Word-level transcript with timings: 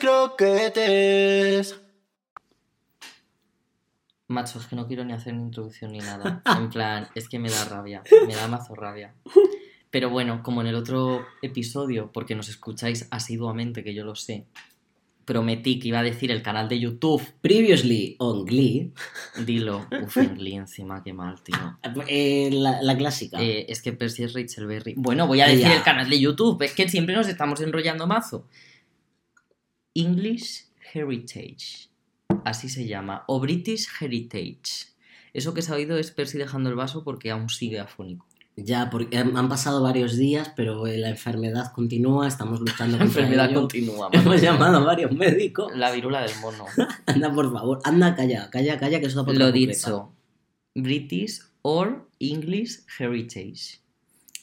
croquetes. 0.00 1.80
Macho, 4.26 4.58
es 4.58 4.66
que 4.66 4.76
no 4.76 4.86
quiero 4.86 5.04
ni 5.04 5.12
hacer 5.12 5.34
una 5.34 5.42
introducción 5.42 5.92
ni 5.92 5.98
nada. 5.98 6.42
En 6.58 6.70
plan, 6.70 7.08
es 7.14 7.28
que 7.28 7.38
me 7.38 7.50
da 7.50 7.64
rabia, 7.66 8.02
me 8.26 8.34
da 8.34 8.48
mazo 8.48 8.74
rabia. 8.74 9.14
Pero 9.90 10.10
bueno, 10.10 10.42
como 10.42 10.60
en 10.60 10.68
el 10.68 10.76
otro 10.76 11.26
episodio, 11.42 12.10
porque 12.12 12.34
nos 12.34 12.48
escucháis 12.48 13.08
asiduamente, 13.10 13.82
que 13.82 13.92
yo 13.92 14.04
lo 14.04 14.14
sé, 14.14 14.46
prometí 15.24 15.78
que 15.78 15.88
iba 15.88 15.98
a 15.98 16.02
decir 16.02 16.30
el 16.30 16.42
canal 16.42 16.68
de 16.68 16.78
YouTube. 16.78 17.22
Previously 17.40 18.16
on 18.18 18.44
Glee. 18.44 18.92
Dilo. 19.44 19.86
Uf, 20.02 20.16
en 20.16 20.36
Glee 20.36 20.56
encima, 20.56 21.02
qué 21.02 21.12
mal, 21.12 21.42
tío. 21.42 21.56
Eh, 22.06 22.50
la, 22.52 22.80
la 22.82 22.96
clásica. 22.96 23.40
Eh, 23.42 23.66
es 23.68 23.82
que 23.82 23.92
Percy 23.92 24.24
es 24.24 24.32
Rachel 24.32 24.66
Berry. 24.66 24.94
Bueno, 24.96 25.26
voy 25.26 25.40
a 25.40 25.46
decir 25.46 25.66
el 25.66 25.82
canal 25.82 26.08
de 26.08 26.20
YouTube. 26.20 26.62
Es 26.62 26.74
que 26.74 26.88
siempre 26.88 27.14
nos 27.14 27.28
estamos 27.28 27.60
enrollando 27.60 28.06
mazo. 28.06 28.46
English 29.94 30.66
Heritage. 30.94 31.88
Así 32.44 32.68
se 32.68 32.86
llama. 32.86 33.24
O 33.26 33.40
British 33.40 33.88
Heritage. 34.00 34.90
Eso 35.32 35.54
que 35.54 35.62
se 35.62 35.72
ha 35.72 35.76
oído 35.76 35.98
es 35.98 36.10
Percy 36.10 36.38
dejando 36.38 36.70
el 36.70 36.76
vaso 36.76 37.04
porque 37.04 37.30
aún 37.30 37.48
sigue 37.48 37.80
afónico. 37.80 38.26
Ya, 38.56 38.90
porque 38.90 39.16
han 39.16 39.48
pasado 39.48 39.82
varios 39.82 40.16
días, 40.16 40.52
pero 40.54 40.86
eh, 40.86 40.98
la 40.98 41.08
enfermedad 41.08 41.72
continúa, 41.72 42.28
estamos 42.28 42.60
luchando 42.60 42.96
La 42.98 43.04
contra 43.04 43.20
enfermedad 43.22 43.50
ello. 43.50 43.60
continúa. 43.60 44.08
Hemos 44.12 44.40
llamado 44.40 44.78
a 44.78 44.84
varios 44.84 45.12
médicos. 45.12 45.72
La 45.74 45.92
virula 45.92 46.22
del 46.22 46.32
mono. 46.40 46.66
Anda, 47.06 47.32
por 47.32 47.52
favor, 47.52 47.80
anda, 47.84 48.14
calla, 48.14 48.50
calla, 48.50 48.78
calla, 48.78 49.00
que 49.00 49.06
eso 49.06 49.20
da 49.20 49.24
por 49.24 49.36
Lo 49.36 49.50
dicho. 49.50 50.12
British 50.74 51.40
or 51.62 52.08
English 52.18 52.80
Heritage. 52.98 53.80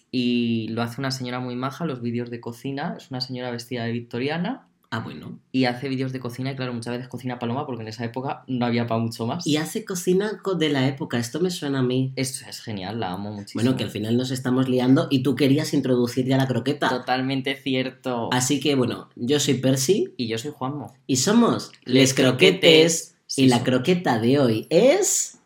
Y 0.10 0.70
lo 0.70 0.82
hace 0.82 1.00
una 1.00 1.12
señora 1.12 1.40
muy 1.40 1.56
maja, 1.56 1.86
los 1.86 2.02
vídeos 2.02 2.30
de 2.30 2.40
cocina. 2.40 2.96
Es 2.98 3.12
una 3.12 3.22
señora 3.22 3.52
vestida 3.52 3.84
de 3.84 3.92
victoriana 3.92 4.67
Ah, 4.90 5.00
bueno. 5.00 5.38
y 5.52 5.66
hace 5.66 5.90
vídeos 5.90 6.14
de 6.14 6.20
cocina. 6.22 6.52
Y 6.52 6.56
claro, 6.56 6.74
muchas 6.74 6.94
veces 6.94 7.10
cocina 7.10 7.40
paloma 7.40 7.66
porque 7.66 7.82
en 7.82 7.90
esa 7.90 8.06
época 8.06 8.44
no 8.48 8.66
había 8.66 8.88
para 8.88 9.02
mucho 9.02 9.26
más. 9.28 9.46
Y 9.46 9.58
hace 9.58 9.84
cocina 9.84 10.40
co- 10.42 10.56
de 10.56 10.70
la 10.70 10.88
época, 10.88 11.18
esto 11.20 11.40
me 11.42 11.52
suena 11.52 11.80
a 11.80 11.84
mí. 11.84 12.14
Esto 12.16 12.50
es 12.50 12.62
genial, 12.62 13.00
la 13.02 13.12
amo 13.12 13.32
muchísimo. 13.32 13.62
Bueno, 13.64 13.76
que 13.78 13.84
al 13.84 13.90
final 13.92 14.16
nos 14.16 14.32
estamos 14.32 14.70
liando 14.70 15.08
y 15.10 15.24
tú 15.24 15.36
querías 15.36 15.74
introducir 15.74 16.26
ya 16.26 16.38
la 16.38 16.48
croqueta. 16.48 16.88
Totalmente 16.90 17.56
cierto. 17.58 18.30
Así 18.32 18.60
que 18.62 18.76
bueno, 18.76 19.10
yo 19.16 19.40
soy 19.42 19.56
Percy 19.56 20.14
Y 20.16 20.28
yo 20.28 20.38
soy 20.38 20.52
Juanmo. 20.56 20.94
y 21.06 21.18
somos 21.18 21.72
Les 21.84 21.94
Les 21.96 22.14
Croquetes. 22.14 23.16
Sí, 23.26 23.44
y 23.44 23.48
la 23.50 23.62
croqueta 23.64 24.20
de 24.20 24.40
hoy 24.40 24.68
es. 24.70 25.40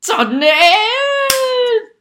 ¡Chanel! 0.00 0.48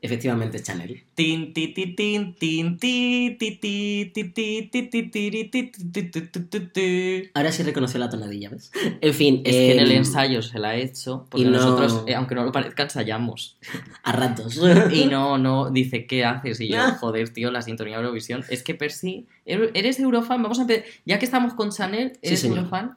Efectivamente, 0.02 0.64
Chanel. 0.64 1.04
Tin, 1.14 1.54
ti, 1.54 1.74
ti, 1.74 1.94
tin, 1.94 2.34
tin, 2.36 2.78
ti, 2.78 3.36
ti, 3.38 3.52
ti, 3.60 4.12
ti, 4.14 4.24
ti, 4.24 4.64
ti, 4.64 4.84
ti, 4.88 5.04
ti, 5.04 5.04
ti, 5.04 5.42
ti, 5.50 5.72
ti, 5.72 6.04
ti, 6.10 6.22
ti, 6.22 6.40
ti, 6.40 6.60
ti. 6.72 7.30
Ahora 7.34 7.52
sí 7.52 7.64
reconoció 7.64 8.00
la 8.00 8.10
tonadilla, 8.10 8.50
¿ves? 8.50 8.72
En 9.02 9.14
fin. 9.14 9.42
Es 9.44 9.56
que 9.58 9.74
en 9.74 9.80
el 9.80 9.92
em, 9.92 9.98
ensayo 9.98 10.42
se 10.42 10.58
la 10.58 10.78
he 10.78 10.84
hecho, 10.84 11.26
porque 11.30 11.42
y 11.42 11.50
no- 11.50 11.58
nosotros, 11.58 12.04
eh, 12.08 12.16
aunque 12.16 12.34
no 12.34 12.46
lo 12.46 12.54
parezca, 12.54 12.84
ensayamos. 12.84 13.58
A 14.04 14.14
ratos. 14.14 14.58
Y 14.90 15.08
no, 15.08 15.38
no, 15.38 15.70
dice, 15.70 16.08
¿qué 16.08 16.24
haces? 16.24 16.62
Y 16.62 16.70
yo, 16.70 16.78
Ah. 16.80 16.98
joder, 16.98 17.30
tío, 17.34 17.52
la 17.52 17.62
sintonía 17.62 17.98
de 17.98 18.04
Eurovisión. 18.04 18.46
Es 18.50 18.64
que 18.64 18.76
Percy, 18.76 19.28
¿er- 19.46 19.72
¿eres 19.74 20.00
Eurofan? 20.00 20.42
Vamos 20.42 20.60
a 20.60 20.62
empezar. 20.62 20.86
Ya 21.06 21.20
que 21.20 21.26
estamos 21.26 21.54
con 21.56 21.72
Chanel, 21.72 22.14
¿eres. 22.22 22.46
Eurofan? 22.46 22.92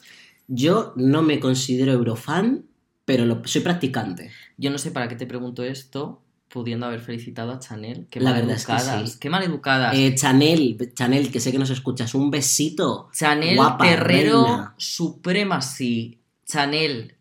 Yo 0.46 0.92
no 0.96 1.22
me 1.22 1.40
considero 1.40 1.90
eurofan, 1.92 2.64
pero 3.04 3.24
lo- 3.24 3.42
soy 3.44 3.62
practicante. 3.62 4.30
Yo 4.56 4.70
no 4.70 4.78
sé 4.78 4.92
para 4.92 5.08
qué 5.08 5.16
te 5.16 5.26
pregunto 5.26 5.64
esto, 5.64 6.22
pudiendo 6.52 6.84
haber 6.84 7.00
felicitado 7.00 7.52
a 7.52 7.58
Chanel. 7.58 8.06
Qué 8.10 8.20
La 8.20 8.32
verdad 8.32 8.56
es 8.56 8.66
que 8.66 8.78
sí. 8.78 9.18
Qué 9.18 9.30
maleducadas. 9.30 9.94
Eh, 9.96 10.14
Chanel, 10.14 10.92
Chanel, 10.94 11.32
que 11.32 11.40
sé 11.40 11.50
que 11.50 11.58
nos 11.58 11.70
escuchas, 11.70 12.14
un 12.14 12.30
besito. 12.30 13.08
Chanel 13.12 13.56
guapa, 13.56 13.84
Terrero 13.84 14.44
reina. 14.44 14.74
Supremacy. 14.76 16.18
Chanel, 16.46 17.16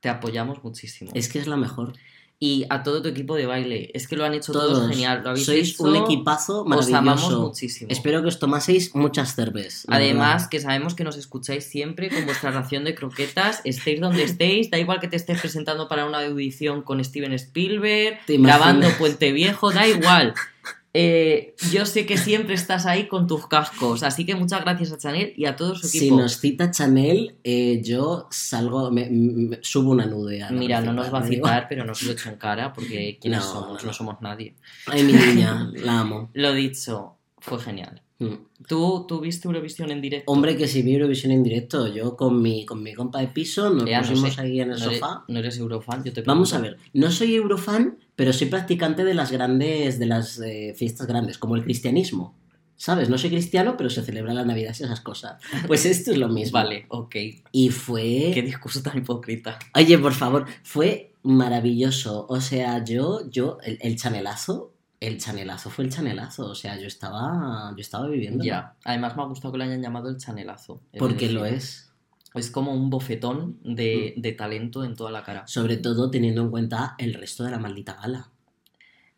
te 0.00 0.08
apoyamos 0.08 0.62
muchísimo. 0.64 1.12
Es 1.14 1.28
que 1.28 1.38
es 1.38 1.46
la 1.46 1.56
mejor. 1.56 1.92
Y 2.40 2.66
a 2.70 2.84
todo 2.84 3.02
tu 3.02 3.08
equipo 3.08 3.34
de 3.34 3.46
baile. 3.46 3.90
Es 3.94 4.06
que 4.06 4.14
lo 4.14 4.24
han 4.24 4.32
hecho 4.32 4.52
todos, 4.52 4.72
Todos. 4.78 4.88
genial. 4.90 5.22
Lo 5.24 5.30
habéis 5.30 5.44
Sois 5.44 5.70
hecho. 5.70 5.82
un 5.82 5.96
equipazo 5.96 6.62
Os 6.62 6.86
amamos 6.86 6.88
maravilloso. 7.22 7.40
muchísimo. 7.48 7.90
Espero 7.90 8.22
que 8.22 8.28
os 8.28 8.38
tomaseis 8.38 8.94
muchas 8.94 9.34
cervezas. 9.34 9.86
Además, 9.88 10.34
verdad. 10.42 10.48
que 10.50 10.60
sabemos 10.60 10.94
que 10.94 11.02
nos 11.02 11.16
escucháis 11.16 11.64
siempre 11.64 12.10
con 12.10 12.24
vuestra 12.26 12.52
ración 12.52 12.84
de 12.84 12.94
croquetas, 12.94 13.60
estéis 13.64 14.00
donde 14.00 14.22
estéis, 14.22 14.70
da 14.70 14.78
igual 14.78 15.00
que 15.00 15.08
te 15.08 15.16
estés 15.16 15.40
presentando 15.40 15.88
para 15.88 16.06
una 16.06 16.20
audición 16.24 16.82
con 16.82 17.02
Steven 17.04 17.32
Spielberg, 17.32 18.20
grabando 18.28 18.86
Puente 18.98 19.32
Viejo, 19.32 19.72
da 19.72 19.88
igual. 19.88 20.34
Eh, 20.94 21.54
yo 21.70 21.84
sé 21.84 22.06
que 22.06 22.16
siempre 22.16 22.54
estás 22.54 22.86
ahí 22.86 23.08
con 23.08 23.26
tus 23.26 23.46
cascos, 23.46 24.02
así 24.02 24.24
que 24.24 24.34
muchas 24.34 24.62
gracias 24.62 24.90
a 24.92 24.98
Chanel 24.98 25.34
y 25.36 25.44
a 25.44 25.54
todo 25.54 25.74
su 25.76 25.86
Si 25.86 25.98
equipo. 25.98 26.16
nos 26.16 26.38
cita 26.40 26.70
Chanel, 26.70 27.36
eh, 27.44 27.80
yo 27.84 28.26
salgo, 28.30 28.90
me, 28.90 29.08
me- 29.10 29.58
subo 29.62 29.90
una 29.90 30.06
nude. 30.06 30.42
a 30.42 30.50
Mira, 30.50 30.80
no 30.80 30.92
nos 30.94 31.12
va 31.12 31.18
a 31.20 31.26
citar, 31.26 31.66
pero 31.68 31.84
no 31.84 31.94
se 31.94 32.06
lo 32.06 32.12
echo 32.12 32.30
en 32.30 32.36
cara 32.36 32.72
porque 32.72 33.18
¿quiénes 33.20 33.40
No, 33.40 33.44
somos? 33.52 33.82
no. 33.82 33.86
No 33.88 33.92
somos 33.92 34.16
nadie. 34.22 34.54
Ay, 34.86 35.02
mi 35.04 35.12
niña, 35.12 35.70
la 35.74 36.00
amo. 36.00 36.30
Lo 36.32 36.52
dicho, 36.54 37.16
fue 37.38 37.58
genial. 37.60 38.02
Mm. 38.20 38.34
¿Tú, 38.66 39.04
tú 39.06 39.20
viste 39.20 39.46
Eurovisión 39.46 39.90
en 39.92 40.00
directo? 40.00 40.30
Hombre, 40.32 40.56
que 40.56 40.66
si 40.66 40.82
vi 40.82 40.94
Eurovisión 40.94 41.30
en 41.32 41.42
directo, 41.44 41.86
yo 41.86 42.16
con 42.16 42.42
mi, 42.42 42.66
con 42.66 42.82
mi 42.82 42.92
compa 42.92 43.20
de 43.20 43.28
piso 43.28 43.70
nos 43.70 43.88
Ya, 43.88 44.00
no 44.02 44.08
pusimos 44.08 44.34
sé. 44.34 44.40
ahí 44.40 44.60
en 44.60 44.72
el 44.72 44.78
no 44.80 44.86
eres, 44.86 44.98
sofá. 44.98 45.24
no 45.28 45.38
eres 45.38 45.58
eurofan, 45.58 46.02
yo 46.04 46.12
te 46.12 46.22
Vamos 46.22 46.52
a 46.52 46.58
pregunto. 46.58 46.82
ver, 46.82 46.90
no 47.00 47.10
soy 47.12 47.34
eurofan, 47.36 47.98
pero 48.16 48.32
soy 48.32 48.48
practicante 48.48 49.04
de 49.04 49.14
las 49.14 49.30
grandes, 49.30 49.98
de 50.00 50.06
las 50.06 50.40
eh, 50.40 50.74
fiestas 50.76 51.06
grandes, 51.06 51.38
como 51.38 51.54
el 51.54 51.62
cristianismo. 51.62 52.34
¿Sabes? 52.80 53.08
No 53.08 53.18
soy 53.18 53.30
cristiano, 53.30 53.76
pero 53.76 53.90
se 53.90 54.02
celebra 54.02 54.32
la 54.34 54.44
Navidad 54.44 54.74
y 54.78 54.82
esas 54.84 55.00
cosas. 55.00 55.40
Pues 55.66 55.84
esto 55.84 56.12
es 56.12 56.18
lo 56.18 56.28
mismo. 56.28 56.52
Vale, 56.58 56.86
ok. 56.88 57.16
Y 57.52 57.70
fue... 57.70 58.30
Qué 58.34 58.42
discurso 58.42 58.82
tan 58.82 58.98
hipócrita. 58.98 59.58
Oye, 59.74 59.98
por 59.98 60.12
favor, 60.12 60.46
fue 60.62 61.12
maravilloso. 61.24 62.26
O 62.28 62.40
sea, 62.40 62.84
yo, 62.84 63.28
yo, 63.30 63.58
el, 63.64 63.78
el 63.80 63.96
chanelazo, 63.96 64.72
el 65.00 65.18
chanelazo 65.18 65.70
fue 65.70 65.84
el 65.84 65.92
chanelazo. 65.92 66.46
O 66.50 66.54
sea, 66.54 66.78
yo 66.78 66.86
estaba, 66.86 67.72
yo 67.76 67.80
estaba 67.80 68.08
viviendo. 68.08 68.44
Ya. 68.44 68.74
Además 68.84 69.16
me 69.16 69.22
ha 69.22 69.26
gustado 69.26 69.52
que 69.52 69.58
lo 69.58 69.64
hayan 69.64 69.82
llamado 69.82 70.08
el 70.08 70.16
chanelazo. 70.16 70.80
Porque 70.98 71.26
decir. 71.26 71.32
lo 71.32 71.44
es. 71.46 71.92
Es 72.34 72.50
como 72.50 72.72
un 72.72 72.90
bofetón 72.90 73.58
de, 73.64 74.14
Mm. 74.16 74.20
de 74.20 74.32
talento 74.32 74.84
en 74.84 74.94
toda 74.96 75.10
la 75.10 75.22
cara. 75.22 75.46
Sobre 75.46 75.76
todo 75.78 76.10
teniendo 76.10 76.42
en 76.42 76.50
cuenta 76.50 76.94
el 76.98 77.14
resto 77.14 77.44
de 77.44 77.50
la 77.50 77.58
maldita 77.58 77.94
gala. 77.94 78.28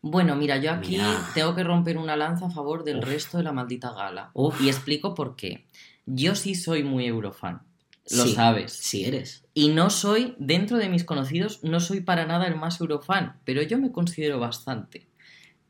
Bueno, 0.03 0.35
mira, 0.35 0.57
yo 0.57 0.71
aquí 0.71 0.91
Mira. 0.91 1.29
tengo 1.35 1.53
que 1.53 1.63
romper 1.63 1.97
una 1.97 2.15
lanza 2.15 2.47
a 2.47 2.49
favor 2.49 2.83
del 2.83 2.97
Uf. 2.99 3.05
resto 3.05 3.37
de 3.37 3.43
la 3.43 3.51
maldita 3.51 3.91
gala. 3.91 4.31
Uf. 4.33 4.59
Y 4.61 4.67
explico 4.69 5.13
por 5.13 5.35
qué. 5.35 5.67
Yo 6.07 6.33
sí 6.35 6.55
soy 6.55 6.83
muy 6.83 7.05
eurofan. 7.05 7.61
Lo 8.09 8.23
Sí, 8.23 8.33
sabes. 8.33 8.73
Sí 8.73 9.05
eres. 9.05 9.45
Y 9.53 9.69
no 9.69 9.89
soy, 9.91 10.35
dentro 10.39 10.77
de 10.77 10.89
mis 10.89 11.03
conocidos, 11.03 11.63
no 11.63 11.79
soy 11.79 12.01
para 12.01 12.25
nada 12.25 12.47
el 12.47 12.55
más 12.55 12.81
eurofan, 12.81 13.39
pero 13.45 13.61
yo 13.61 13.77
me 13.77 13.91
considero 13.91 14.39
bastante. 14.39 15.07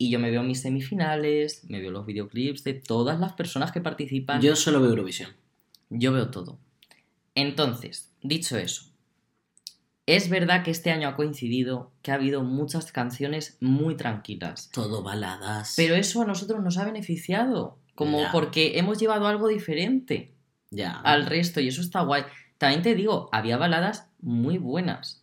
Y 0.01 0.09
yo 0.09 0.17
me 0.17 0.31
veo 0.31 0.41
mis 0.41 0.61
semifinales, 0.61 1.63
me 1.69 1.79
veo 1.79 1.91
los 1.91 2.07
videoclips 2.07 2.63
de 2.63 2.73
todas 2.73 3.19
las 3.19 3.33
personas 3.33 3.71
que 3.71 3.81
participan. 3.81 4.41
Yo 4.41 4.55
solo 4.55 4.81
veo 4.81 4.89
Eurovisión. 4.89 5.29
Yo 5.91 6.11
veo 6.11 6.31
todo. 6.31 6.57
Entonces, 7.35 8.11
dicho 8.23 8.57
eso, 8.57 8.85
es 10.07 10.27
verdad 10.31 10.63
que 10.63 10.71
este 10.71 10.89
año 10.89 11.07
ha 11.07 11.15
coincidido 11.15 11.91
que 12.01 12.09
ha 12.09 12.15
habido 12.15 12.41
muchas 12.43 12.91
canciones 12.91 13.57
muy 13.61 13.95
tranquilas. 13.95 14.71
Todo 14.73 15.03
baladas. 15.03 15.75
Pero 15.77 15.93
eso 15.93 16.23
a 16.23 16.25
nosotros 16.25 16.63
nos 16.63 16.79
ha 16.79 16.85
beneficiado. 16.85 17.77
Como 17.93 18.21
Ya. 18.21 18.31
porque 18.31 18.79
hemos 18.79 18.97
llevado 18.97 19.27
algo 19.27 19.47
diferente 19.49 20.33
ya. 20.71 20.99
al 21.01 21.27
resto 21.27 21.59
y 21.61 21.67
eso 21.67 21.81
está 21.81 22.01
guay. 22.01 22.23
También 22.57 22.81
te 22.81 22.95
digo, 22.95 23.29
había 23.31 23.57
baladas 23.57 24.07
muy 24.19 24.57
buenas. 24.57 25.20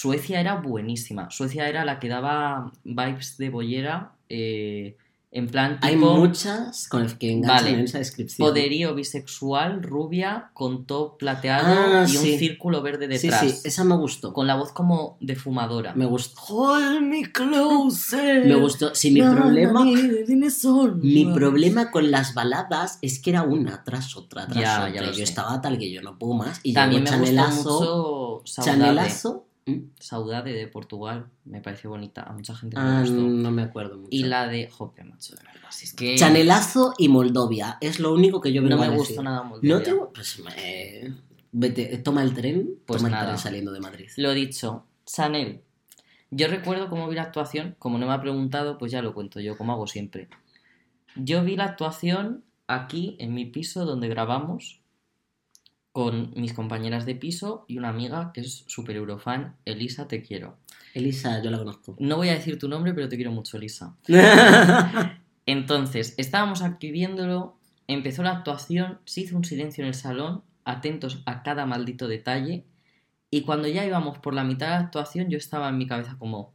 Suecia 0.00 0.40
era 0.40 0.56
buenísima. 0.56 1.30
Suecia 1.30 1.68
era 1.70 1.86
la 1.86 1.98
que 1.98 2.08
daba 2.08 2.70
vibes 2.84 3.38
de 3.38 3.48
bollera. 3.50 4.12
eh, 4.28 4.96
en 5.32 5.48
plan 5.48 5.78
Hay 5.82 5.96
muchas 5.96 6.88
con 6.88 7.02
el 7.02 7.18
que 7.18 7.30
enganchan 7.30 7.64
Vale. 7.64 7.70
en 7.78 7.80
esa 7.80 7.98
descripción. 7.98 8.48
poderío 8.48 8.94
bisexual, 8.94 9.82
rubia, 9.82 10.50
con 10.54 10.86
top 10.86 11.18
plateado 11.18 11.66
Ah, 11.68 12.06
y 12.08 12.16
un 12.16 12.22
sí. 12.22 12.38
círculo 12.38 12.80
verde 12.80 13.06
Sí, 13.18 13.26
detrás. 13.28 13.40
sí, 13.52 13.68
esa 13.68 13.84
me 13.84 13.96
gustó. 13.96 14.32
Con 14.32 14.46
la 14.46 14.54
voz 14.56 14.72
como 14.72 15.16
de 15.20 15.34
fumadora. 15.36 15.92
Me 15.94 16.06
gustó. 16.06 16.40
Hold 16.48 17.02
me 17.02 17.30
closer. 17.32 18.46
Me 18.46 18.54
gustó. 18.56 18.94
Sí, 18.94 19.10
mi 19.10 19.20
problema. 19.20 19.84
Mi 19.84 20.04
Mi 21.02 21.24
problema 21.34 21.90
con 21.90 22.10
las 22.10 22.34
baladas 22.34 22.98
es 23.02 23.18
que 23.18 23.30
era 23.30 23.42
una 23.42 23.82
tras 23.84 24.16
otra, 24.16 24.46
tras 24.46 24.58
Ya, 24.62 24.78
otra. 24.80 24.94
ya 24.94 25.00
lo 25.02 25.08
yo 25.08 25.14
sé. 25.16 25.22
estaba 25.24 25.60
tal 25.60 25.78
que 25.78 25.90
yo 25.90 26.02
no 26.02 26.18
puedo 26.18 26.34
más. 26.34 26.60
Y 26.62 26.72
También 26.72 27.04
me 27.04 27.10
gustó 27.18 28.42
mucho. 28.42 28.62
Chanelazo. 28.62 29.44
¿Mm? 29.66 29.90
Saudade 29.98 30.52
de 30.52 30.66
Portugal. 30.68 31.26
Me 31.44 31.60
pareció 31.60 31.90
bonita. 31.90 32.22
A 32.22 32.32
mucha 32.32 32.54
gente 32.54 32.76
Ah, 32.78 33.00
gustó. 33.00 33.16
no 33.20 33.50
me 33.50 33.62
acuerdo 33.62 33.96
mucho. 33.98 34.08
Y 34.10 34.22
la 34.22 34.46
de. 34.46 34.70
Jope, 34.70 35.02
macho, 35.04 35.34
de 35.34 35.42
verdad. 35.44 35.68
Si 35.70 35.84
es 35.86 35.94
que. 35.94 36.14
Chanelazo 36.16 36.94
y 36.98 37.08
Moldovia. 37.08 37.76
Es 37.80 37.98
lo 37.98 38.12
único 38.14 38.40
que 38.40 38.52
yo 38.52 38.62
No 38.62 38.78
me 38.78 38.84
a 38.86 38.88
gustó 38.90 39.08
decir. 39.14 39.22
nada 39.24 39.42
Moldovia. 39.42 39.74
No 39.74 39.82
te... 39.82 39.92
Pues 40.14 40.38
me- 40.40 41.14
vete, 41.52 41.98
toma 41.98 42.22
el 42.22 42.32
tren, 42.32 42.70
Pues 42.86 42.98
toma 42.98 43.08
el 43.08 43.12
nada. 43.14 43.26
tren 43.26 43.38
saliendo 43.38 43.72
de 43.72 43.80
Madrid. 43.80 44.08
Lo 44.16 44.32
dicho, 44.34 44.86
Chanel. 45.04 45.62
Yo 46.30 46.46
recuerdo 46.48 46.88
cómo 46.88 47.08
vi 47.08 47.16
la 47.16 47.22
actuación. 47.22 47.74
Como 47.78 47.98
no 47.98 48.06
me 48.06 48.12
ha 48.12 48.20
preguntado, 48.20 48.78
pues 48.78 48.92
ya 48.92 49.02
lo 49.02 49.14
cuento 49.14 49.40
yo, 49.40 49.56
como 49.58 49.72
hago 49.72 49.86
siempre. 49.88 50.28
Yo 51.16 51.42
vi 51.42 51.56
la 51.56 51.64
actuación 51.64 52.44
aquí, 52.68 53.16
en 53.18 53.34
mi 53.34 53.46
piso, 53.46 53.84
donde 53.84 54.08
grabamos. 54.08 54.80
Con 55.96 56.34
mis 56.36 56.52
compañeras 56.52 57.06
de 57.06 57.14
piso 57.14 57.64
y 57.68 57.78
una 57.78 57.88
amiga 57.88 58.30
que 58.34 58.42
es 58.42 58.64
súper 58.66 58.96
eurofan, 58.96 59.56
Elisa, 59.64 60.06
te 60.06 60.20
quiero. 60.20 60.58
Elisa, 60.92 61.42
yo 61.42 61.50
la 61.50 61.56
conozco. 61.56 61.96
No 61.98 62.16
voy 62.16 62.28
a 62.28 62.34
decir 62.34 62.58
tu 62.58 62.68
nombre, 62.68 62.92
pero 62.92 63.08
te 63.08 63.16
quiero 63.16 63.32
mucho, 63.32 63.56
Elisa. 63.56 63.96
Entonces, 65.46 66.12
estábamos 66.18 66.60
aquí 66.60 66.90
viéndolo, 66.90 67.58
empezó 67.86 68.22
la 68.22 68.32
actuación, 68.32 68.98
se 69.06 69.22
hizo 69.22 69.38
un 69.38 69.46
silencio 69.46 69.84
en 69.84 69.88
el 69.88 69.94
salón, 69.94 70.42
atentos 70.66 71.22
a 71.24 71.42
cada 71.42 71.64
maldito 71.64 72.08
detalle, 72.08 72.66
y 73.30 73.40
cuando 73.40 73.66
ya 73.66 73.86
íbamos 73.86 74.18
por 74.18 74.34
la 74.34 74.44
mitad 74.44 74.66
de 74.66 74.72
la 74.72 74.80
actuación, 74.80 75.30
yo 75.30 75.38
estaba 75.38 75.70
en 75.70 75.78
mi 75.78 75.86
cabeza 75.86 76.16
como, 76.18 76.52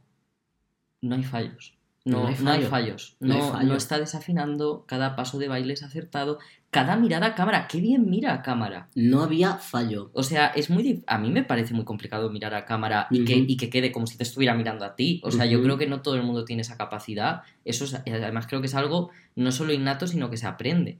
no 1.00 1.16
hay 1.16 1.24
fallos. 1.24 1.76
No, 2.04 2.22
No 2.22 2.26
hay 2.28 2.34
no 2.40 2.50
hay 2.50 2.56
fallo. 2.62 2.68
fallos. 2.68 3.16
No 3.20 3.34
hay 3.34 3.40
No, 3.40 3.52
fallo. 3.52 3.68
no 3.68 3.74
está 3.76 3.98
desafinando, 3.98 4.84
cada 4.88 5.14
paso 5.14 5.38
de 5.38 5.46
baile 5.46 5.74
es 5.74 5.84
acertado, 5.84 6.40
cada 6.70 6.96
mirada 6.96 7.26
a 7.28 7.34
cámara, 7.36 7.68
qué 7.68 7.80
bien 7.80 8.10
mira 8.10 8.32
a 8.34 8.42
cámara. 8.42 8.88
no 8.96 9.22
había 9.22 9.54
fallo. 9.58 10.10
O 10.14 10.22
sea, 10.24 10.46
es 10.48 10.68
muy 10.68 11.04
a 11.06 11.18
mí 11.18 11.30
me 11.30 11.44
parece 11.44 11.74
muy 11.74 11.84
complicado 11.84 12.28
mirar 12.30 12.54
a 12.54 12.64
cámara 12.64 13.06
y, 13.10 13.24
que, 13.24 13.36
y 13.36 13.56
que 13.56 13.70
quede 13.70 13.92
como 13.92 14.06
si 14.08 14.16
te 14.16 14.24
estuviera 14.24 14.54
mirando 14.54 14.84
a 14.84 14.96
ti. 14.96 15.20
O 15.22 15.30
sea, 15.30 15.46
yo 15.46 15.62
creo 15.62 15.78
que 15.78 15.86
no 15.86 16.02
todo 16.02 16.16
el 16.16 16.22
mundo 16.24 16.44
tiene 16.44 16.62
esa 16.62 16.76
capacidad. 16.76 17.42
Eso 17.64 17.84
es- 17.84 17.94
además 17.94 18.46
creo 18.48 18.60
que 18.60 18.66
es 18.66 18.74
algo 18.74 19.10
no 19.36 19.52
solo 19.52 19.72
innato, 19.72 20.06
sino 20.08 20.28
que 20.30 20.36
se 20.38 20.46
aprende. 20.46 20.98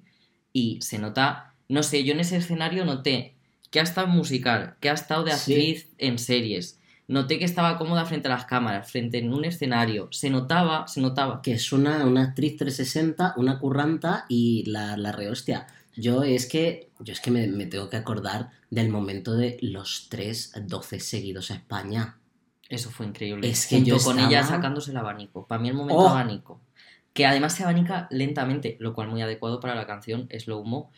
Y 0.53 0.79
se 0.83 0.99
nota, 0.99 1.55
no 1.69 1.83
sé, 1.83 2.05
yo 2.05 2.13
en 2.13 2.21
ese 2.21 2.37
escenario 2.37 2.85
noté 2.85 3.35
que 3.71 3.81
ha 3.81 3.83
estado 3.83 4.07
musical, 4.07 4.77
que 4.81 4.91
ha 4.91 4.93
estado 4.93 5.25
de 5.25 5.33
Sí. 5.33 5.53
actriz 5.55 5.89
en 5.99 6.19
series. 6.19 6.79
Noté 7.13 7.39
que 7.39 7.45
estaba 7.45 7.77
cómoda 7.77 8.07
frente 8.07 8.29
a 8.29 8.31
las 8.31 8.47
cámaras, 8.47 8.91
frente 8.91 9.19
en 9.19 9.35
un 9.35 9.45
escenario. 9.45 10.09
Se 10.13 10.31
notaba, 10.31 10.89
se 10.89 11.03
notaba. 11.03 11.43
Que 11.43 11.53
es 11.53 11.71
una, 11.71 12.07
una 12.07 12.23
actriz 12.23 12.57
360, 12.57 13.35
una 13.37 13.59
curranta 13.59 14.25
y 14.31 14.65
la, 14.71 14.97
la 14.97 15.13
rehostia. 15.13 15.67
Yo 15.95 16.23
es 16.23 16.47
que, 16.47 16.89
yo 17.01 17.13
es 17.13 17.21
que 17.21 17.31
me, 17.31 17.47
me 17.49 17.67
tengo 17.67 17.91
que 17.91 17.99
acordar 17.99 18.49
del 18.71 18.89
momento 18.89 19.35
de 19.35 19.59
los 19.61 20.07
tres 20.09 20.53
12 20.59 21.01
seguidos 21.01 21.51
a 21.51 21.55
España. 21.57 22.17
Eso 22.71 22.89
fue 22.91 23.05
increíble. 23.05 23.47
Es 23.47 23.67
que 23.67 23.77
Junto 23.77 23.91
yo 23.99 24.03
con 24.03 24.19
ella 24.19 24.43
sacándose 24.43 24.93
el 24.93 24.97
abanico. 24.97 25.47
Para 25.47 25.61
mí 25.61 25.69
el 25.69 25.75
momento 25.75 26.01
Oh. 26.01 26.09
abanico. 26.09 26.63
Que 27.13 27.27
además 27.27 27.55
se 27.55 27.63
abanica 27.65 28.09
lentamente, 28.11 28.79
lo 28.81 28.95
cual 28.95 29.09
muy 29.09 29.21
adecuado 29.21 29.61
para 29.61 29.75
la 29.75 29.87
canción, 29.87 30.27
es 30.31 30.47
lo 30.47 30.57
humo. 30.57 30.91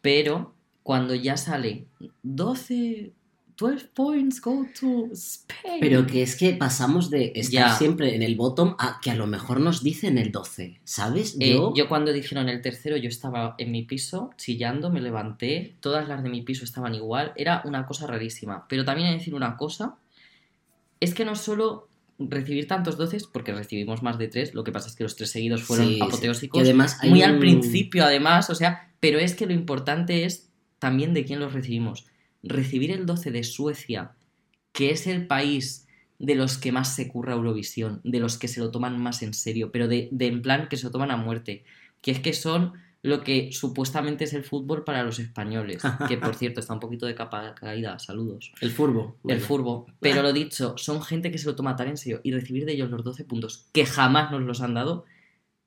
Pero 0.00 0.54
cuando 0.82 1.14
ya 1.14 1.36
sale 1.36 1.84
12, 2.22 3.12
12 3.58 3.88
points 3.92 4.40
go 4.40 4.64
to 4.78 5.08
Spain. 5.12 5.80
Pero 5.80 6.06
que 6.06 6.22
es 6.22 6.36
que 6.36 6.52
pasamos 6.54 7.10
de 7.10 7.32
estar 7.34 7.70
Ya. 7.70 7.74
siempre 7.76 8.14
en 8.14 8.22
el 8.22 8.36
bottom 8.36 8.76
a 8.78 9.00
que 9.02 9.10
a 9.10 9.16
lo 9.16 9.26
mejor 9.26 9.58
nos 9.60 9.82
dicen 9.82 10.16
el 10.16 10.30
12, 10.30 10.78
¿sabes? 10.84 11.36
Eh, 11.40 11.54
Yo, 11.54 11.72
yo 11.74 11.88
cuando 11.88 12.12
dijeron 12.12 12.48
el 12.48 12.62
tercero, 12.62 12.96
yo 12.96 13.08
estaba 13.08 13.56
en 13.58 13.72
mi 13.72 13.82
piso 13.82 14.30
chillando, 14.36 14.90
me 14.90 15.00
levanté, 15.00 15.74
todas 15.80 16.06
las 16.06 16.22
de 16.22 16.28
mi 16.30 16.42
piso 16.42 16.64
estaban 16.64 16.94
igual, 16.94 17.32
era 17.34 17.62
una 17.64 17.84
cosa 17.84 18.06
rarísima. 18.06 18.64
Pero 18.68 18.84
también 18.84 19.08
hay 19.08 19.14
que 19.14 19.18
decir 19.18 19.34
una 19.34 19.56
cosa, 19.56 19.96
es 21.00 21.12
que 21.14 21.24
no 21.24 21.34
solo 21.34 21.88
recibir 22.20 22.66
tantos 22.68 22.96
doces, 22.96 23.26
porque 23.26 23.52
recibimos 23.52 24.02
más 24.04 24.18
de 24.18 24.28
tres, 24.28 24.54
lo 24.54 24.64
que 24.64 24.72
pasa 24.72 24.88
es 24.88 24.94
que 24.96 25.02
los 25.04 25.16
tres 25.16 25.30
seguidos 25.30 25.62
fueron 25.64 25.86
Sí, 25.88 25.94
sí. 25.96 26.00
apoteósicos, 26.02 26.58
que 26.58 26.64
además 26.64 26.98
hay 27.00 27.10
muy 27.10 27.22
al 27.22 27.34
un- 27.34 27.40
principio 27.40 28.04
además, 28.04 28.50
o 28.50 28.54
sea, 28.54 28.90
pero 29.00 29.18
es 29.18 29.34
que 29.34 29.46
lo 29.46 29.52
importante 29.52 30.24
es 30.24 30.48
también 30.78 31.12
de 31.14 31.24
quién 31.24 31.38
los 31.40 31.52
recibimos. 31.52 32.06
Recibir 32.42 32.90
el 32.90 33.06
12 33.06 33.30
de 33.30 33.44
Suecia, 33.44 34.12
que 34.72 34.90
es 34.90 35.06
el 35.06 35.26
país 35.26 35.86
de 36.18 36.34
los 36.34 36.58
que 36.58 36.72
más 36.72 36.94
se 36.94 37.08
curra 37.08 37.34
Eurovisión, 37.34 38.00
de 38.04 38.20
los 38.20 38.38
que 38.38 38.48
se 38.48 38.60
lo 38.60 38.70
toman 38.70 39.00
más 39.00 39.22
en 39.22 39.34
serio, 39.34 39.70
pero 39.72 39.88
de, 39.88 40.08
de 40.10 40.26
en 40.26 40.42
plan 40.42 40.68
que 40.68 40.76
se 40.76 40.84
lo 40.84 40.90
toman 40.90 41.10
a 41.10 41.16
muerte, 41.16 41.64
que 42.00 42.10
es 42.10 42.20
que 42.20 42.32
son 42.32 42.74
lo 43.02 43.22
que 43.22 43.52
supuestamente 43.52 44.24
es 44.24 44.32
el 44.34 44.44
fútbol 44.44 44.84
para 44.84 45.02
los 45.04 45.18
españoles, 45.18 45.82
que 46.08 46.18
por 46.18 46.34
cierto 46.36 46.60
está 46.60 46.74
un 46.74 46.80
poquito 46.80 47.06
de 47.06 47.14
capa 47.14 47.54
caída, 47.54 47.98
saludos. 47.98 48.52
El 48.60 48.70
furbo. 48.70 49.16
El 49.26 49.40
furbo. 49.40 49.86
Pero 50.00 50.22
lo 50.22 50.32
dicho, 50.32 50.74
son 50.76 51.02
gente 51.02 51.30
que 51.30 51.38
se 51.38 51.46
lo 51.46 51.54
toma 51.54 51.76
tan 51.76 51.88
en 51.88 51.96
serio 51.96 52.20
y 52.24 52.32
recibir 52.32 52.64
de 52.64 52.72
ellos 52.72 52.90
los 52.90 53.04
12 53.04 53.24
puntos 53.24 53.68
que 53.72 53.86
jamás 53.86 54.30
nos 54.30 54.42
los 54.42 54.60
han 54.60 54.74
dado 54.74 55.04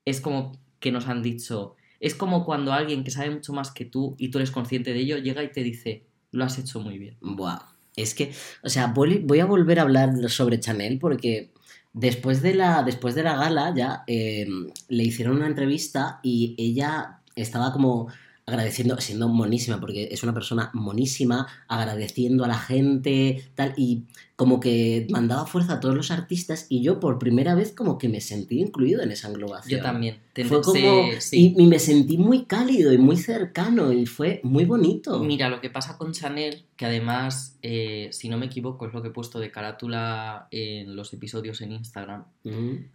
es 0.04 0.20
como 0.20 0.58
que 0.78 0.92
nos 0.92 1.08
han 1.08 1.22
dicho. 1.22 1.76
Es 2.00 2.14
como 2.14 2.44
cuando 2.44 2.72
alguien 2.72 3.04
que 3.04 3.10
sabe 3.10 3.30
mucho 3.30 3.52
más 3.52 3.70
que 3.70 3.84
tú 3.84 4.14
y 4.18 4.28
tú 4.28 4.38
eres 4.38 4.50
consciente 4.50 4.92
de 4.92 5.00
ello 5.00 5.18
llega 5.18 5.42
y 5.42 5.52
te 5.52 5.62
dice, 5.62 6.04
lo 6.32 6.44
has 6.44 6.58
hecho 6.58 6.80
muy 6.80 6.98
bien. 6.98 7.16
Buah. 7.20 7.60
Es 7.94 8.14
que, 8.14 8.32
o 8.62 8.68
sea, 8.68 8.88
voy, 8.88 9.40
a 9.40 9.44
volver 9.44 9.78
a 9.78 9.82
hablar 9.82 10.28
sobre 10.30 10.58
Chanel 10.58 10.98
porque 10.98 11.52
después 11.92 12.42
de 12.42 12.54
la, 12.54 12.82
después 12.82 13.14
de 13.14 13.22
la 13.22 13.36
gala 13.36 13.72
ya 13.76 14.02
eh, 14.06 14.46
le 14.88 15.02
hicieron 15.04 15.36
una 15.36 15.46
entrevista 15.46 16.18
y 16.22 16.54
ella 16.58 17.20
estaba 17.36 17.72
como 17.72 18.08
agradeciendo, 18.52 19.00
siendo 19.00 19.28
monísima, 19.28 19.80
porque 19.80 20.08
es 20.10 20.22
una 20.22 20.34
persona 20.34 20.70
monísima, 20.74 21.46
agradeciendo 21.68 22.44
a 22.44 22.48
la 22.48 22.58
gente, 22.58 23.44
tal, 23.54 23.74
y 23.76 24.04
como 24.36 24.60
que 24.60 25.06
mandaba 25.10 25.46
fuerza 25.46 25.74
a 25.74 25.80
todos 25.80 25.94
los 25.94 26.10
artistas 26.10 26.66
y 26.68 26.82
yo 26.82 26.98
por 27.00 27.18
primera 27.18 27.54
vez 27.54 27.72
como 27.72 27.96
que 27.98 28.08
me 28.08 28.20
sentí 28.20 28.60
incluido 28.60 29.02
en 29.02 29.12
esa 29.12 29.28
englobación. 29.28 29.78
Yo 29.78 29.82
también. 29.84 30.18
Fue 30.48 30.62
como, 30.62 31.04
sí. 31.20 31.54
y, 31.56 31.62
y 31.62 31.66
me 31.66 31.78
sentí 31.78 32.18
muy 32.18 32.44
cálido 32.46 32.92
y 32.92 32.98
muy 32.98 33.16
cercano 33.16 33.92
y 33.92 34.06
fue 34.06 34.40
muy 34.42 34.64
bonito. 34.64 35.20
Mira, 35.20 35.48
lo 35.48 35.60
que 35.60 35.70
pasa 35.70 35.96
con 35.96 36.12
Chanel, 36.12 36.64
que 36.76 36.86
además, 36.86 37.58
eh, 37.62 38.08
si 38.12 38.28
no 38.28 38.38
me 38.38 38.46
equivoco, 38.46 38.86
es 38.86 38.94
lo 38.94 39.02
que 39.02 39.08
he 39.08 39.12
puesto 39.12 39.38
de 39.38 39.50
carátula 39.50 40.48
en 40.50 40.96
los 40.96 41.12
episodios 41.12 41.60
en 41.60 41.72
Instagram, 41.72 42.24
Mm. 42.44 42.86